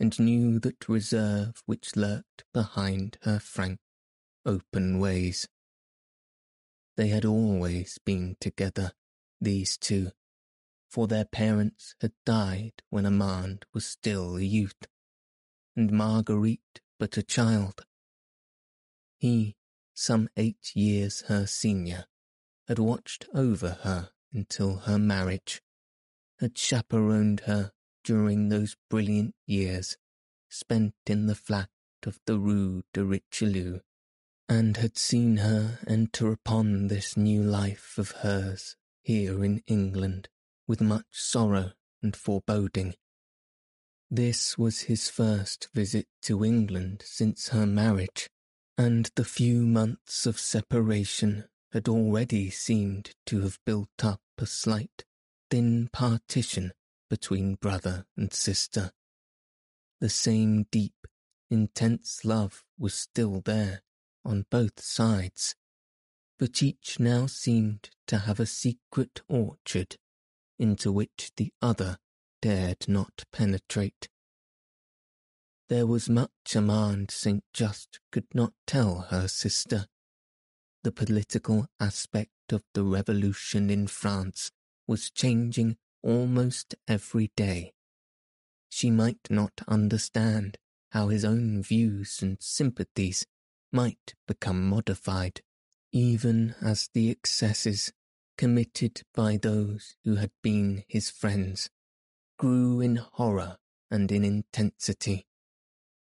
and 0.00 0.18
knew 0.18 0.58
that 0.60 0.88
reserve 0.88 1.62
which 1.66 1.94
lurked 1.94 2.44
behind 2.52 3.18
her 3.22 3.38
frank, 3.38 3.80
open 4.46 4.98
ways. 4.98 5.48
They 6.96 7.08
had 7.08 7.24
always 7.24 7.98
been 8.04 8.36
together, 8.40 8.92
these 9.40 9.76
two, 9.76 10.12
for 10.90 11.06
their 11.06 11.24
parents 11.24 11.94
had 12.00 12.12
died 12.26 12.82
when 12.90 13.06
Armand 13.06 13.64
was 13.72 13.86
still 13.86 14.36
a 14.36 14.42
youth, 14.42 14.86
and 15.74 15.90
Marguerite 15.90 16.80
but 16.98 17.16
a 17.16 17.22
child. 17.22 17.86
He, 19.18 19.56
some 19.94 20.28
eight 20.36 20.74
years 20.74 21.22
her 21.22 21.46
senior, 21.46 22.06
had 22.68 22.78
watched 22.78 23.26
over 23.34 23.78
her 23.82 24.10
until 24.32 24.76
her 24.78 24.98
marriage, 24.98 25.62
had 26.40 26.56
chaperoned 26.56 27.40
her 27.40 27.72
during 28.04 28.48
those 28.48 28.76
brilliant 28.88 29.34
years 29.46 29.96
spent 30.48 30.94
in 31.06 31.26
the 31.26 31.34
flat 31.34 31.70
of 32.04 32.18
the 32.26 32.38
Rue 32.38 32.82
de 32.92 33.04
Richelieu, 33.04 33.80
and 34.48 34.76
had 34.76 34.98
seen 34.98 35.38
her 35.38 35.78
enter 35.86 36.30
upon 36.30 36.88
this 36.88 37.16
new 37.16 37.42
life 37.42 37.96
of 37.96 38.10
hers 38.22 38.76
here 39.00 39.44
in 39.44 39.62
England 39.66 40.28
with 40.66 40.80
much 40.80 41.06
sorrow 41.10 41.72
and 42.02 42.14
foreboding. 42.14 42.94
This 44.10 44.58
was 44.58 44.82
his 44.82 45.08
first 45.08 45.68
visit 45.72 46.06
to 46.22 46.44
England 46.44 47.02
since 47.04 47.48
her 47.48 47.66
marriage, 47.66 48.28
and 48.76 49.10
the 49.16 49.24
few 49.24 49.66
months 49.66 50.26
of 50.26 50.38
separation 50.38 51.44
had 51.72 51.88
already 51.88 52.50
seemed 52.50 53.14
to 53.26 53.40
have 53.40 53.58
built 53.64 54.04
up 54.04 54.20
a 54.38 54.46
slight, 54.46 55.04
thin 55.50 55.88
partition 55.92 56.72
between 57.08 57.54
brother 57.54 58.06
and 58.16 58.32
sister. 58.32 58.92
The 60.00 60.08
same 60.08 60.66
deep, 60.70 61.06
intense 61.50 62.24
love 62.24 62.64
was 62.78 62.94
still 62.94 63.40
there 63.44 63.82
on 64.24 64.46
both 64.50 64.80
sides, 64.80 65.54
but 66.38 66.62
each 66.62 66.98
now 66.98 67.26
seemed 67.26 67.90
to 68.06 68.18
have 68.18 68.40
a 68.40 68.46
secret 68.46 69.20
orchard 69.28 69.96
into 70.58 70.90
which 70.90 71.32
the 71.36 71.52
other 71.60 71.98
dared 72.40 72.88
not 72.88 73.24
penetrate. 73.32 74.08
There 75.72 75.86
was 75.86 76.06
much 76.06 76.54
Armand 76.54 77.10
St. 77.10 77.42
Just 77.54 77.98
could 78.10 78.26
not 78.34 78.52
tell 78.66 79.06
her 79.08 79.26
sister. 79.26 79.86
The 80.82 80.92
political 80.92 81.66
aspect 81.80 82.52
of 82.52 82.62
the 82.74 82.84
revolution 82.84 83.70
in 83.70 83.86
France 83.86 84.50
was 84.86 85.10
changing 85.10 85.78
almost 86.02 86.74
every 86.86 87.30
day. 87.36 87.72
She 88.68 88.90
might 88.90 89.30
not 89.30 89.62
understand 89.66 90.58
how 90.90 91.08
his 91.08 91.24
own 91.24 91.62
views 91.62 92.18
and 92.20 92.36
sympathies 92.38 93.24
might 93.72 94.12
become 94.28 94.68
modified, 94.68 95.40
even 95.90 96.54
as 96.60 96.90
the 96.92 97.08
excesses 97.08 97.94
committed 98.36 99.04
by 99.14 99.38
those 99.38 99.96
who 100.04 100.16
had 100.16 100.32
been 100.42 100.84
his 100.86 101.08
friends 101.08 101.70
grew 102.38 102.82
in 102.82 102.96
horror 102.96 103.56
and 103.90 104.12
in 104.12 104.22
intensity, 104.22 105.24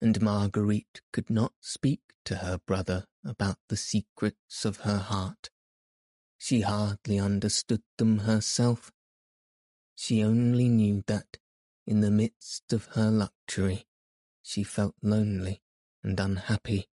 and 0.03 0.21
Marguerite 0.21 1.01
could 1.11 1.29
not 1.29 1.53
speak 1.61 2.01
to 2.25 2.35
her 2.35 2.59
brother 2.67 3.05
about 3.25 3.57
the 3.69 3.77
secrets 3.77 4.65
of 4.65 4.81
her 4.81 4.99
heart. 4.99 5.49
She 6.37 6.61
hardly 6.61 7.17
understood 7.17 7.81
them 7.97 8.19
herself, 8.19 8.91
she 9.95 10.23
only 10.23 10.69
knew 10.69 11.03
that, 11.07 11.37
in 11.85 12.01
the 12.01 12.11
midst 12.11 12.73
of 12.73 12.85
her 12.93 13.09
luxury, 13.09 13.85
she 14.41 14.63
felt 14.63 14.95
lonely 15.01 15.61
and 16.03 16.19
unhappy. 16.19 16.89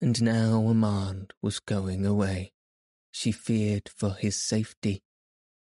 And 0.00 0.22
now 0.22 0.64
Armand 0.66 1.32
was 1.40 1.58
going 1.58 2.04
away. 2.04 2.52
She 3.10 3.32
feared 3.32 3.88
for 3.88 4.14
his 4.14 4.36
safety. 4.40 5.02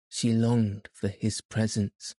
She 0.09 0.33
longed 0.33 0.89
for 0.93 1.09
his 1.09 1.41
presence. 1.41 2.15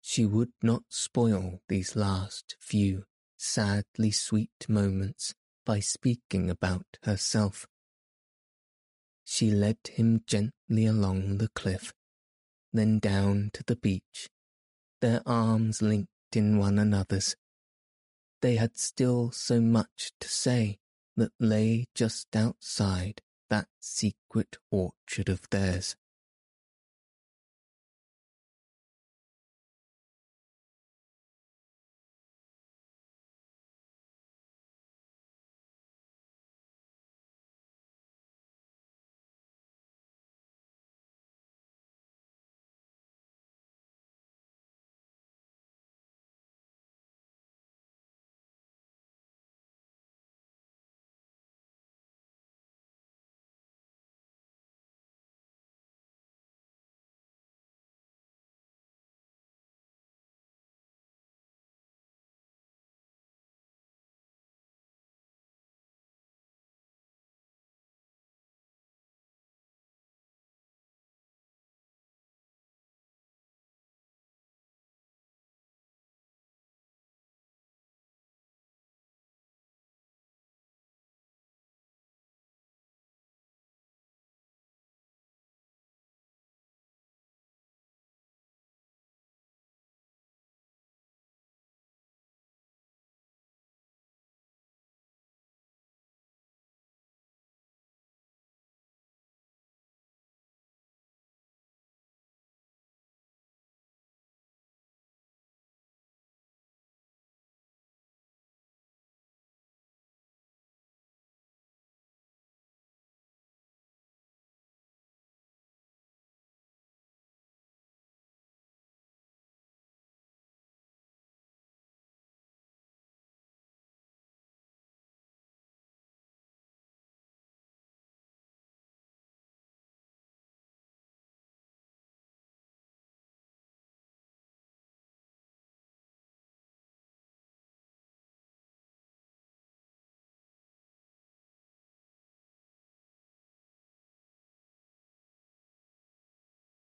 She 0.00 0.24
would 0.26 0.52
not 0.62 0.84
spoil 0.88 1.60
these 1.68 1.96
last 1.96 2.56
few 2.60 3.04
sadly 3.36 4.10
sweet 4.10 4.68
moments 4.68 5.34
by 5.64 5.80
speaking 5.80 6.50
about 6.50 6.98
herself. 7.04 7.66
She 9.24 9.50
led 9.50 9.78
him 9.88 10.22
gently 10.26 10.86
along 10.86 11.38
the 11.38 11.48
cliff 11.48 11.92
then 12.72 12.98
down 12.98 13.50
to 13.52 13.62
the 13.64 13.76
beach, 13.76 14.28
their 15.00 15.22
arms 15.26 15.82
linked 15.82 16.10
in 16.34 16.58
one 16.58 16.78
another's. 16.78 17.34
They 18.42 18.56
had 18.56 18.78
still 18.78 19.30
so 19.32 19.60
much 19.60 20.12
to 20.20 20.28
say 20.28 20.78
that 21.16 21.32
lay 21.38 21.86
just 21.94 22.34
outside 22.34 23.20
that 23.48 23.68
secret 23.80 24.56
orchard 24.70 25.28
of 25.28 25.42
theirs. 25.50 25.96